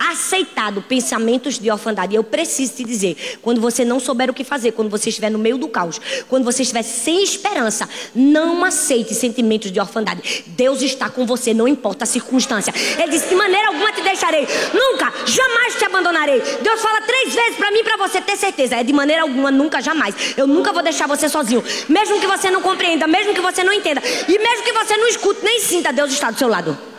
aceitado 0.01 0.81
pensamentos 0.81 1.59
de 1.59 1.71
orfandade. 1.71 2.15
Eu 2.15 2.25
preciso 2.25 2.77
te 2.77 2.85
dizer, 2.85 3.39
quando 3.43 3.61
você 3.61 3.85
não 3.85 4.01
souber 4.01 4.31
o 4.31 4.35
que 4.35 4.43
fazer, 4.43 4.73
quando 4.73 4.89
você 4.89 5.11
estiver 5.11 5.31
no 5.31 5.39
meio 5.39 5.59
do 5.59 5.69
caos, 5.69 6.01
quando 6.27 6.45
você 6.45 6.63
estiver 6.63 6.83
sem 6.83 7.23
esperança, 7.23 7.87
não 8.15 8.65
aceite 8.65 9.15
sentimentos 9.15 9.71
de 9.71 9.79
orfandade. 9.79 10.45
Deus 10.47 10.81
está 10.81 11.11
com 11.11 11.27
você, 11.27 11.53
não 11.53 11.69
importa 11.69 12.05
a 12.05 12.07
circunstância. 12.07 12.73
Ele 12.99 13.11
disse: 13.11 13.29
de 13.29 13.35
maneira 13.35 13.69
alguma 13.69 13.93
te 13.93 14.01
deixarei, 14.01 14.47
nunca, 14.73 15.13
jamais 15.27 15.75
te 15.77 15.85
abandonarei. 15.85 16.41
Deus 16.63 16.81
fala 16.81 17.03
três 17.03 17.35
vezes 17.35 17.57
para 17.57 17.71
mim, 17.71 17.85
para 17.85 17.99
você 17.99 18.21
ter 18.23 18.37
certeza. 18.37 18.77
É 18.77 18.83
de 18.83 18.93
maneira 18.93 19.23
alguma, 19.23 19.51
nunca, 19.51 19.83
jamais. 19.83 20.15
Eu 20.37 20.47
nunca 20.47 20.73
vou 20.73 20.83
deixar 20.83 21.07
você 21.07 21.29
sozinho, 21.29 21.63
mesmo 21.89 22.19
que 22.19 22.27
você 22.27 22.51
não 22.51 22.63
compreenda, 22.63 23.07
mesmo 23.07 23.35
que 23.35 23.41
você 23.41 23.63
não 23.63 23.73
entenda, 23.73 24.03
e 24.27 24.39
mesmo 24.39 24.65
que 24.65 24.73
você 24.73 24.97
não 24.97 25.07
escute 25.09 25.45
nem 25.45 25.61
sinta, 25.61 25.93
Deus 25.93 26.11
está 26.11 26.31
do 26.31 26.39
seu 26.39 26.49
lado. 26.49 26.90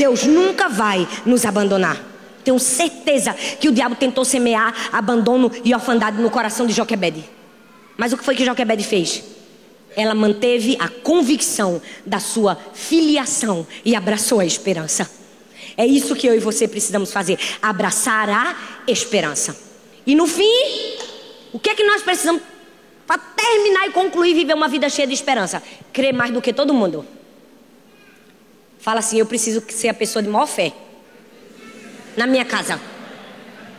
Deus 0.00 0.24
nunca 0.24 0.66
vai 0.66 1.06
nos 1.26 1.44
abandonar. 1.44 2.02
Tenho 2.42 2.58
certeza 2.58 3.34
que 3.34 3.68
o 3.68 3.72
diabo 3.72 3.94
tentou 3.94 4.24
semear 4.24 4.74
abandono 4.90 5.52
e 5.62 5.74
orfandade 5.74 6.22
no 6.22 6.30
coração 6.30 6.66
de 6.66 6.72
Joquebede. 6.72 7.22
Mas 7.98 8.10
o 8.10 8.16
que 8.16 8.24
foi 8.24 8.34
que 8.34 8.42
Joquebede 8.42 8.82
fez? 8.82 9.22
Ela 9.94 10.14
manteve 10.14 10.74
a 10.80 10.88
convicção 10.88 11.82
da 12.06 12.18
sua 12.18 12.56
filiação 12.72 13.66
e 13.84 13.94
abraçou 13.94 14.40
a 14.40 14.46
esperança. 14.46 15.10
É 15.76 15.84
isso 15.84 16.16
que 16.16 16.26
eu 16.26 16.34
e 16.34 16.38
você 16.38 16.66
precisamos 16.66 17.12
fazer: 17.12 17.38
abraçar 17.60 18.30
a 18.30 18.56
esperança. 18.90 19.54
E 20.06 20.14
no 20.14 20.26
fim, 20.26 20.96
o 21.52 21.58
que 21.58 21.68
é 21.68 21.74
que 21.74 21.84
nós 21.84 22.00
precisamos 22.00 22.40
para 23.06 23.18
terminar 23.18 23.86
e 23.86 23.90
concluir 23.90 24.32
viver 24.32 24.54
uma 24.54 24.68
vida 24.68 24.88
cheia 24.88 25.06
de 25.06 25.12
esperança? 25.12 25.62
Crer 25.92 26.14
mais 26.14 26.32
do 26.32 26.40
que 26.40 26.54
todo 26.54 26.72
mundo. 26.72 27.19
Fala 28.80 29.00
assim: 29.00 29.18
eu 29.18 29.26
preciso 29.26 29.62
ser 29.68 29.88
a 29.88 29.94
pessoa 29.94 30.22
de 30.22 30.28
maior 30.28 30.46
fé 30.46 30.72
na 32.16 32.26
minha 32.26 32.44
casa. 32.44 32.80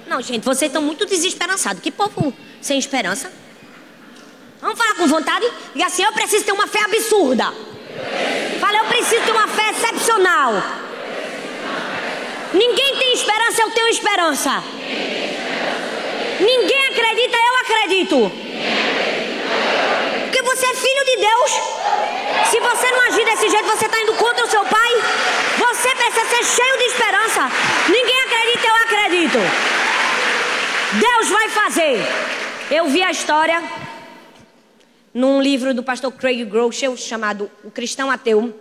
Não, 0.07 0.21
gente, 0.21 0.43
vocês 0.43 0.69
estão 0.69 0.81
muito 0.81 1.05
desesperançados. 1.05 1.81
Que 1.81 1.91
povo 1.91 2.33
sem 2.59 2.77
esperança. 2.77 3.31
Vamos 4.61 4.77
falar 4.77 4.95
com 4.95 5.07
vontade? 5.07 5.49
E 5.73 5.81
assim, 5.81 6.03
eu 6.03 6.11
preciso 6.11 6.45
ter 6.45 6.51
uma 6.51 6.67
fé 6.67 6.83
absurda. 6.83 7.51
Fala, 8.59 8.77
eu 8.77 8.85
preciso 8.85 9.25
ter 9.25 9.31
uma 9.31 9.47
fé 9.47 9.71
excepcional. 9.71 10.53
Ninguém 12.53 12.97
tem 12.97 13.13
esperança, 13.13 13.61
eu 13.61 13.71
tenho 13.71 13.87
esperança. 13.87 14.63
Ninguém 16.39 16.85
acredita, 16.87 17.37
eu 17.37 17.55
acredito. 17.61 18.50
Você 20.51 20.65
é 20.65 20.73
filho 20.75 21.05
de 21.05 21.15
Deus. 21.15 21.51
Se 22.49 22.59
você 22.59 22.91
não 22.91 23.01
agir 23.07 23.23
desse 23.23 23.49
jeito, 23.49 23.65
você 23.69 23.85
está 23.85 24.01
indo 24.01 24.13
contra 24.15 24.43
o 24.43 24.49
seu 24.49 24.65
pai. 24.65 24.91
Você 25.57 25.95
precisa 25.95 26.25
ser 26.25 26.43
cheio 26.43 26.77
de 26.77 26.83
esperança. 26.83 27.49
Ninguém 27.87 28.21
acredita, 28.23 28.67
eu 28.67 28.75
acredito. 28.75 29.37
Deus 30.99 31.29
vai 31.29 31.47
fazer. 31.47 31.99
Eu 32.69 32.89
vi 32.89 33.01
a 33.01 33.11
história 33.11 33.63
num 35.13 35.41
livro 35.41 35.73
do 35.73 35.83
pastor 35.83 36.11
Craig 36.11 36.43
Groeschel 36.43 36.97
chamado 36.97 37.49
O 37.63 37.71
Cristão 37.71 38.11
Ateu, 38.11 38.53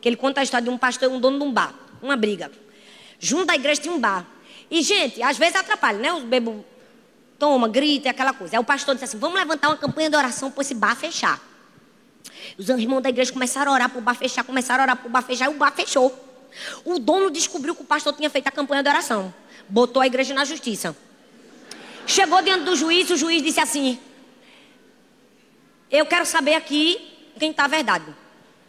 que 0.00 0.08
ele 0.08 0.16
conta 0.16 0.40
a 0.40 0.44
história 0.44 0.64
de 0.64 0.70
um 0.70 0.78
pastor, 0.78 1.10
um 1.10 1.20
dono 1.20 1.38
de 1.38 1.44
um 1.44 1.52
bar, 1.52 1.74
uma 2.00 2.16
briga. 2.16 2.50
Junto 3.18 3.50
à 3.50 3.54
igreja 3.54 3.82
tinha 3.82 3.92
um 3.92 4.00
bar. 4.00 4.26
E, 4.70 4.80
gente, 4.80 5.22
às 5.22 5.36
vezes 5.36 5.56
atrapalha, 5.56 5.98
né? 5.98 6.10
Os 6.10 6.22
bebos 6.22 6.64
toma, 7.44 7.68
grita, 7.68 8.08
aquela 8.08 8.32
coisa. 8.32 8.56
Aí 8.56 8.58
o 8.60 8.64
pastor 8.64 8.94
disse 8.94 9.04
assim: 9.04 9.18
vamos 9.18 9.38
levantar 9.38 9.68
uma 9.68 9.76
campanha 9.76 10.08
de 10.08 10.16
oração 10.16 10.50
para 10.50 10.62
esse 10.62 10.74
bar 10.74 10.96
fechar. 10.96 11.38
Os 12.56 12.70
irmãos 12.70 13.02
da 13.02 13.10
igreja 13.10 13.30
começaram 13.30 13.70
a 13.70 13.74
orar 13.74 13.90
para 13.90 13.98
o 13.98 14.00
bar 14.00 14.14
fechar, 14.14 14.42
começaram 14.44 14.80
a 14.80 14.84
orar 14.86 14.96
para 14.96 15.06
o 15.06 15.10
bar 15.10 15.22
fechar 15.22 15.44
e 15.44 15.48
o 15.48 15.58
bar 15.58 15.70
fechou. 15.72 16.08
O 16.86 16.98
dono 16.98 17.30
descobriu 17.30 17.74
que 17.74 17.82
o 17.82 17.84
pastor 17.84 18.14
tinha 18.14 18.30
feito 18.30 18.48
a 18.48 18.50
campanha 18.50 18.82
de 18.82 18.88
oração. 18.88 19.34
Botou 19.68 20.00
a 20.00 20.06
igreja 20.06 20.32
na 20.32 20.46
justiça. 20.46 20.96
Chegou 22.06 22.40
diante 22.40 22.64
do 22.64 22.74
juiz, 22.74 23.10
o 23.10 23.16
juiz 23.16 23.42
disse 23.42 23.60
assim: 23.60 23.98
Eu 25.90 26.06
quero 26.06 26.24
saber 26.24 26.54
aqui 26.54 26.98
quem 27.38 27.50
está 27.50 27.66
a 27.66 27.68
verdade. 27.68 28.06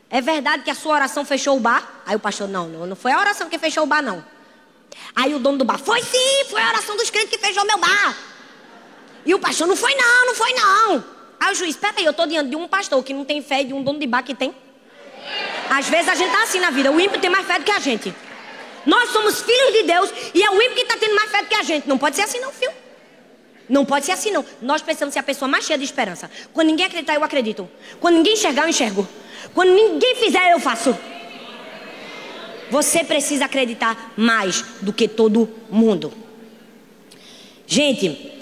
É 0.09 0.19
verdade 0.19 0.63
que 0.63 0.69
a 0.69 0.75
sua 0.75 0.95
oração 0.95 1.23
fechou 1.23 1.55
o 1.55 1.61
bar? 1.61 2.03
Aí 2.05 2.17
o 2.17 2.19
pastor, 2.19 2.49
não, 2.49 2.67
não, 2.67 2.85
não 2.85 2.95
foi 2.97 3.13
a 3.13 3.19
oração 3.19 3.47
que 3.49 3.57
fechou 3.57 3.83
o 3.83 3.87
bar, 3.87 4.01
não. 4.01 4.21
Aí 5.15 5.33
o 5.33 5.39
dono 5.39 5.59
do 5.59 5.63
bar, 5.63 5.79
foi 5.79 6.01
sim, 6.03 6.43
foi 6.49 6.61
a 6.61 6.67
oração 6.67 6.97
dos 6.97 7.09
crentes 7.09 7.29
que 7.29 7.37
fechou 7.37 7.65
meu 7.65 7.77
bar. 7.77 8.34
E 9.25 9.33
o 9.33 9.39
pastor, 9.39 9.67
não 9.67 9.75
foi 9.75 9.93
não, 9.95 10.27
não 10.27 10.35
foi 10.35 10.53
não. 10.53 11.03
Aí 11.39 11.51
o 11.51 11.55
juiz, 11.55 11.75
peraí, 11.75 12.05
eu 12.05 12.11
estou 12.11 12.27
diante 12.27 12.49
de 12.49 12.55
um 12.55 12.67
pastor 12.67 13.03
que 13.03 13.13
não 13.13 13.25
tem 13.25 13.41
fé 13.41 13.61
e 13.61 13.65
de 13.65 13.73
um 13.73 13.83
dono 13.83 13.99
de 13.99 14.07
bar 14.07 14.23
que 14.23 14.35
tem. 14.35 14.53
Às 15.69 15.89
vezes 15.89 16.07
a 16.07 16.15
gente 16.15 16.27
está 16.27 16.43
assim 16.43 16.59
na 16.59 16.69
vida, 16.69 16.91
o 16.91 16.99
ímpio 16.99 17.19
tem 17.19 17.29
mais 17.29 17.45
fé 17.45 17.57
do 17.57 17.65
que 17.65 17.71
a 17.71 17.79
gente. 17.79 18.13
Nós 18.85 19.09
somos 19.09 19.41
filhos 19.41 19.73
de 19.73 19.83
Deus 19.83 20.09
e 20.33 20.43
é 20.43 20.49
o 20.51 20.61
ímpio 20.61 20.75
que 20.75 20.81
está 20.81 20.95
tendo 20.97 21.15
mais 21.15 21.31
fé 21.31 21.41
do 21.41 21.47
que 21.47 21.55
a 21.55 21.63
gente. 21.63 21.89
Não 21.89 21.97
pode 21.97 22.15
ser 22.15 22.21
assim 22.21 22.39
não, 22.39 22.51
filho. 22.51 22.71
Não 23.67 23.83
pode 23.83 24.05
ser 24.05 24.11
assim 24.11 24.29
não. 24.29 24.45
Nós 24.61 24.81
precisamos 24.81 25.13
ser 25.13 25.19
a 25.19 25.23
pessoa 25.23 25.49
mais 25.49 25.65
cheia 25.65 25.77
de 25.77 25.83
esperança. 25.83 26.29
Quando 26.53 26.67
ninguém 26.67 26.85
acreditar, 26.85 27.15
eu 27.15 27.23
acredito. 27.23 27.67
Quando 27.99 28.15
ninguém 28.15 28.33
enxergar, 28.33 28.63
eu 28.63 28.69
enxergo. 28.69 29.07
Quando 29.55 29.71
ninguém 29.73 30.15
fizer, 30.15 30.51
eu 30.51 30.59
faço. 30.59 30.95
Você 32.69 33.03
precisa 33.03 33.45
acreditar 33.45 34.13
mais 34.15 34.63
do 34.81 34.93
que 34.93 35.07
todo 35.07 35.49
mundo. 35.69 36.13
Gente, 37.65 38.34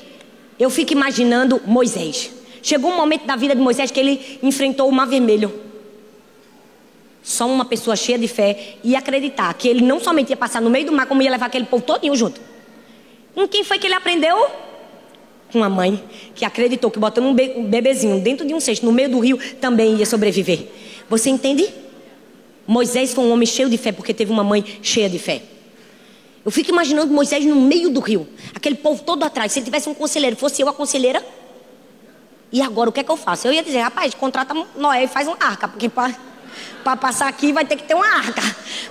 eu 0.59 0.69
fico 0.69 0.93
imaginando 0.93 1.61
Moisés. 1.65 2.31
Chegou 2.61 2.91
um 2.91 2.95
momento 2.95 3.25
da 3.25 3.35
vida 3.35 3.55
de 3.55 3.61
Moisés 3.61 3.91
que 3.91 3.99
ele 3.99 4.39
enfrentou 4.41 4.87
o 4.87 4.91
mar 4.91 5.07
vermelho. 5.07 5.53
Só 7.21 7.47
uma 7.47 7.65
pessoa 7.65 7.95
cheia 7.95 8.17
de 8.17 8.27
fé 8.27 8.75
ia 8.83 8.99
acreditar 8.99 9.53
que 9.53 9.67
ele 9.67 9.81
não 9.81 9.99
somente 9.99 10.29
ia 10.29 10.37
passar 10.37 10.61
no 10.61 10.69
meio 10.69 10.85
do 10.85 10.91
mar, 10.91 11.05
como 11.05 11.21
ia 11.21 11.31
levar 11.31 11.45
aquele 11.45 11.65
povo 11.65 11.83
todinho 11.83 12.15
junto. 12.15 12.39
Com 13.33 13.47
quem 13.47 13.63
foi 13.63 13.79
que 13.79 13.87
ele 13.87 13.95
aprendeu? 13.95 14.47
Com 15.51 15.63
a 15.63 15.69
mãe, 15.69 16.01
que 16.35 16.43
acreditou 16.45 16.91
que 16.91 16.99
botando 16.99 17.25
um, 17.25 17.33
be 17.33 17.47
bebezinho 17.67 18.19
dentro 18.19 18.45
de 18.45 18.53
um 18.53 18.59
cesto 18.59 18.85
no 18.85 18.91
meio 18.91 19.09
do 19.09 19.19
rio 19.19 19.39
também 19.59 19.95
ia 19.95 20.05
sobreviver. 20.05 20.67
Você 21.09 21.29
entende? 21.29 21.67
Moisés 22.67 23.13
foi 23.13 23.23
um 23.23 23.31
homem 23.31 23.45
cheio 23.45 23.69
de 23.69 23.77
fé 23.77 23.91
porque 23.91 24.13
teve 24.13 24.31
uma 24.31 24.43
mãe 24.43 24.63
cheia 24.81 25.09
de 25.09 25.19
fé. 25.19 25.41
Eu 26.45 26.51
fico 26.51 26.71
imaginando 26.71 27.13
Moisés 27.13 27.45
no 27.45 27.55
meio 27.55 27.89
do 27.89 27.99
rio, 27.99 28.27
aquele 28.53 28.75
povo 28.75 29.01
todo 29.03 29.23
atrás. 29.23 29.51
Se 29.51 29.59
ele 29.59 29.65
tivesse 29.65 29.87
um 29.87 29.93
conselheiro, 29.93 30.35
fosse 30.35 30.61
eu 30.61 30.67
a 30.67 30.73
conselheira. 30.73 31.25
E 32.51 32.61
agora 32.61 32.89
o 32.89 32.93
que 32.93 32.99
é 32.99 33.03
que 33.03 33.09
eu 33.09 33.17
faço? 33.17 33.47
Eu 33.47 33.53
ia 33.53 33.63
dizer, 33.63 33.79
rapaz, 33.79 34.13
contrata 34.13 34.53
Noé 34.75 35.05
e 35.05 35.07
faz 35.07 35.27
uma 35.27 35.37
arca, 35.39 35.67
porque 35.67 35.89
para 35.89 36.97
passar 36.97 37.27
aqui 37.27 37.51
vai 37.53 37.65
ter 37.65 37.77
que 37.77 37.83
ter 37.83 37.95
uma 37.95 38.05
arca 38.05 38.41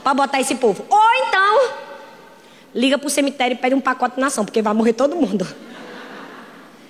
para 0.02 0.14
botar 0.14 0.40
esse 0.40 0.54
povo. 0.54 0.84
Ou 0.88 1.10
então, 1.26 1.70
liga 2.74 2.98
para 2.98 3.06
o 3.06 3.10
cemitério 3.10 3.54
e 3.54 3.58
pede 3.58 3.74
um 3.74 3.80
pacote 3.80 4.16
de 4.16 4.20
nação, 4.20 4.44
porque 4.44 4.62
vai 4.62 4.72
morrer 4.72 4.94
todo 4.94 5.14
mundo. 5.14 5.46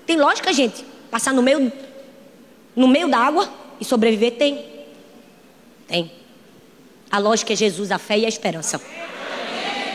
Tem 0.07 0.17
lógica, 0.17 0.53
gente? 0.53 0.85
Passar 1.11 1.35
no 1.35 1.43
meio, 1.43 1.71
no 2.75 2.89
meio 2.89 3.09
da 3.09 3.19
água 3.19 3.49
e 3.81 3.85
sobreviver? 3.85 4.33
Tem. 4.33 4.65
Tem. 5.87 6.11
A 7.11 7.19
lógica 7.19 7.53
é 7.53 7.57
Jesus, 7.57 7.91
a 7.91 7.99
fé 7.99 8.19
e 8.19 8.25
a 8.25 8.29
esperança. 8.29 8.81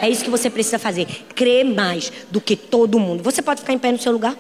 É 0.02 0.10
isso 0.10 0.24
que 0.24 0.30
você 0.30 0.50
precisa 0.50 0.78
fazer. 0.78 1.08
Crer 1.34 1.66
mais 1.66 2.12
do 2.32 2.40
que 2.40 2.56
todo 2.56 3.00
mundo. 3.00 3.24
Você 3.24 3.42
pode 3.42 3.62
ficar 3.62 3.74
em 3.74 3.80
pé 3.80 3.92
no 3.92 4.00
seu 4.00 4.12
lugar? 4.12 4.36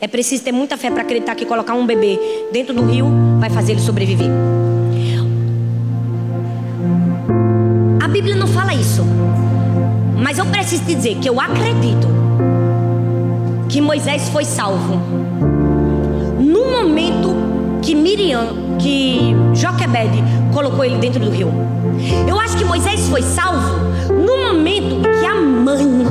É 0.00 0.06
preciso 0.06 0.44
ter 0.44 0.52
muita 0.52 0.76
fé 0.76 0.90
para 0.90 1.02
acreditar 1.02 1.34
que 1.34 1.44
colocar 1.44 1.74
um 1.74 1.84
bebê 1.84 2.18
dentro 2.52 2.72
do 2.72 2.84
rio 2.84 3.06
vai 3.40 3.50
fazer 3.50 3.72
ele 3.72 3.80
sobreviver. 3.80 4.28
A 8.00 8.06
Bíblia 8.06 8.36
não 8.36 8.46
fala 8.46 8.72
isso. 8.74 9.02
Mas 10.16 10.38
eu 10.38 10.46
preciso 10.46 10.84
te 10.84 10.94
dizer 10.94 11.16
que 11.18 11.28
eu 11.28 11.40
acredito 11.40 12.06
que 13.68 13.80
Moisés 13.80 14.28
foi 14.28 14.44
salvo 14.44 14.94
no 16.40 16.70
momento 16.70 17.34
que 17.82 17.94
Miriam, 17.94 18.67
que 18.78 19.34
Joquebede 19.54 20.22
colocou 20.52 20.84
ele 20.84 20.96
dentro 20.98 21.20
do 21.20 21.30
rio. 21.30 21.52
Eu 22.28 22.38
acho 22.38 22.56
que 22.56 22.64
Moisés 22.64 23.08
foi 23.08 23.22
salvo 23.22 23.78
no 24.08 24.46
momento 24.46 25.00
que 25.20 25.26
a 25.26 25.34
mãe 25.34 26.06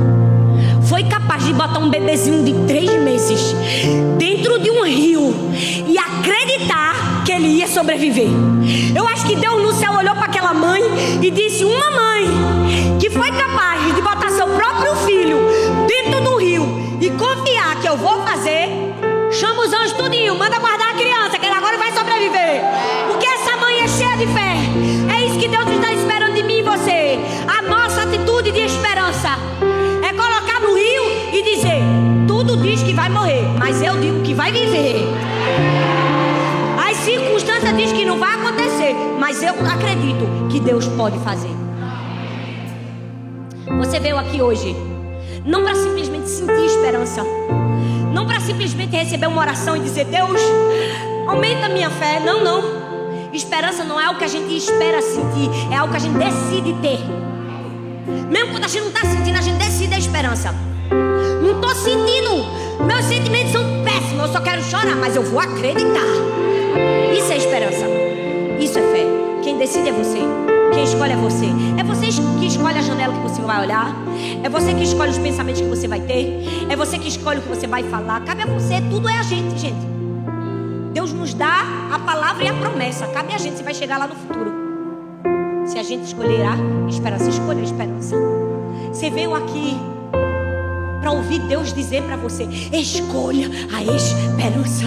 foi 0.88 1.04
capaz 1.04 1.44
de 1.44 1.52
botar 1.52 1.78
um 1.78 1.90
bebezinho 1.90 2.44
de 2.44 2.54
três 2.66 2.90
meses 3.02 3.54
dentro 4.18 4.58
de 4.58 4.70
um 4.70 4.84
rio 4.84 5.34
e 5.86 5.98
acreditar 5.98 7.24
que 7.24 7.32
ele 7.32 7.48
ia 7.48 7.68
sobreviver. 7.68 8.28
Eu 8.94 9.06
acho 9.06 9.26
que 9.26 9.36
Deus 9.36 9.62
no 9.62 9.72
céu 9.72 9.92
olhou 9.92 10.14
para 10.14 10.26
aquela 10.26 10.54
mãe 10.54 10.82
e 11.22 11.30
disse: 11.30 11.64
Uma 11.64 11.90
mãe 11.90 12.26
que 12.98 13.10
foi 13.10 13.30
capaz 13.30 13.94
de 13.94 14.00
botar 14.00 14.30
seu 14.30 14.46
próprio 14.48 14.94
filho 15.06 15.38
dentro 15.86 16.22
do 16.22 16.36
rio 16.36 16.66
e 17.00 17.10
confiar 17.10 17.80
que 17.80 17.88
eu 17.88 17.96
vou 17.96 18.22
fazer, 18.22 18.68
chama 19.30 19.64
os 19.64 19.72
anjos 19.72 19.92
tudinho, 19.92 20.34
manda 20.36 20.58
guardar 20.58 20.77
vai 34.48 34.52
viver. 34.52 35.04
As 36.88 36.96
circunstâncias 36.98 37.76
dizem 37.76 37.96
que 37.98 38.04
não 38.04 38.18
vai 38.18 38.34
acontecer, 38.34 38.94
mas 39.18 39.42
eu 39.42 39.54
acredito 39.54 40.48
que 40.50 40.58
Deus 40.60 40.86
pode 40.88 41.18
fazer. 41.18 41.50
Você 43.78 44.00
veio 44.00 44.16
aqui 44.16 44.40
hoje 44.40 44.74
não 45.44 45.62
para 45.62 45.74
simplesmente 45.74 46.28
sentir 46.28 46.64
esperança, 46.64 47.22
não 48.12 48.26
para 48.26 48.40
simplesmente 48.40 48.96
receber 48.96 49.26
uma 49.26 49.40
oração 49.40 49.76
e 49.76 49.80
dizer: 49.80 50.06
Deus, 50.06 50.40
aumenta 51.26 51.66
a 51.66 51.68
minha 51.68 51.90
fé. 51.90 52.20
Não, 52.20 52.42
não. 52.42 52.78
Esperança 53.32 53.84
não 53.84 54.00
é 54.00 54.06
algo 54.06 54.18
que 54.18 54.24
a 54.24 54.28
gente 54.28 54.56
espera 54.56 55.02
sentir, 55.02 55.50
é 55.70 55.76
algo 55.76 55.92
que 55.92 55.98
a 55.98 56.00
gente 56.00 56.16
decide 56.16 56.72
ter. 56.80 56.98
Mesmo 58.30 58.52
quando 58.52 58.64
a 58.64 58.68
gente 58.68 58.80
não 58.80 58.88
está 58.88 59.02
sentindo, 59.02 59.36
a 59.36 59.42
gente 59.42 59.58
decide 59.58 59.94
a 59.94 59.98
esperança. 59.98 60.54
Não 61.42 61.56
estou 61.56 61.74
sentindo, 61.74 62.46
meus 62.86 63.04
sentimentos 63.04 63.52
são 63.52 63.77
péssimos, 63.98 64.26
eu 64.26 64.32
só 64.32 64.40
quero 64.40 64.62
chorar, 64.62 64.96
mas 64.96 65.16
eu 65.16 65.22
vou 65.22 65.40
acreditar. 65.40 66.06
Isso 67.16 67.32
é 67.32 67.36
esperança, 67.36 67.84
isso 68.60 68.78
é 68.78 68.82
fé. 68.82 69.06
Quem 69.42 69.58
decide 69.58 69.88
é 69.88 69.92
você. 69.92 70.18
Quem 70.72 70.84
escolhe 70.84 71.12
é 71.12 71.16
você. 71.16 71.46
É 71.78 71.82
você 71.82 72.06
que 72.38 72.46
escolhe 72.46 72.78
a 72.78 72.82
janela 72.82 73.14
que 73.14 73.20
você 73.20 73.40
vai 73.40 73.60
olhar. 73.60 73.94
É 74.42 74.48
você 74.48 74.74
que 74.74 74.84
escolhe 74.84 75.10
os 75.10 75.18
pensamentos 75.18 75.60
que 75.60 75.68
você 75.68 75.88
vai 75.88 76.00
ter. 76.00 76.44
É 76.68 76.76
você 76.76 76.98
que 76.98 77.08
escolhe 77.08 77.38
o 77.38 77.42
que 77.42 77.48
você 77.48 77.66
vai 77.66 77.82
falar. 77.84 78.20
Cabe 78.20 78.42
a 78.42 78.46
você, 78.46 78.80
tudo 78.90 79.08
é 79.08 79.18
a 79.18 79.22
gente, 79.22 79.58
gente. 79.58 79.86
Deus 80.92 81.12
nos 81.12 81.34
dá 81.34 81.64
a 81.92 81.98
palavra 81.98 82.44
e 82.44 82.48
a 82.48 82.54
promessa. 82.54 83.06
Cabe 83.08 83.34
a 83.34 83.38
gente 83.38 83.56
se 83.56 83.62
vai 83.62 83.74
chegar 83.74 83.98
lá 83.98 84.06
no 84.06 84.14
futuro. 84.14 84.52
Se 85.66 85.78
a 85.78 85.82
gente 85.82 86.04
escolherá 86.04 86.56
esperança, 86.88 87.28
escolha 87.28 87.60
a 87.60 87.64
esperança. 87.64 88.16
Você 88.92 89.10
veio 89.10 89.34
aqui 89.34 89.76
para 91.00 91.12
ouvir 91.12 91.40
Deus 91.40 91.72
dizer 91.72 92.02
para 92.02 92.16
você: 92.16 92.44
escolha 92.72 93.50
a 93.72 93.82
esperança. 93.82 94.84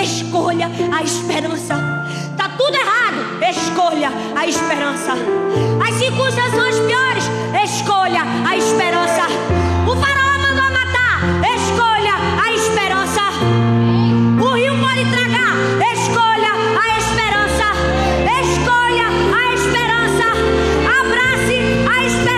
Escolha 0.00 0.70
a 0.92 1.02
esperança. 1.02 1.74
Tá 2.36 2.48
tudo 2.56 2.74
errado. 2.74 3.42
Escolha 3.48 4.10
a 4.36 4.46
esperança. 4.46 5.12
As 5.86 5.94
circunstâncias 5.94 6.78
piores, 6.86 7.24
escolha 7.64 8.22
a 8.46 8.56
esperança. 8.56 9.26
O 9.90 9.96
faraó 9.96 10.38
mandou 10.38 10.70
matar, 10.70 11.20
escolha 11.56 12.14
a 12.42 12.52
esperança. 12.52 13.22
O 14.40 14.54
rio 14.54 14.76
pode 14.78 15.04
tragar, 15.10 15.56
escolha 15.92 16.52
a 16.78 16.98
esperança. 16.98 17.68
Escolha 18.42 19.08
a 19.34 19.54
esperança. 19.54 20.26
Abrace 21.00 21.58
a 21.88 22.06
esperança. 22.06 22.37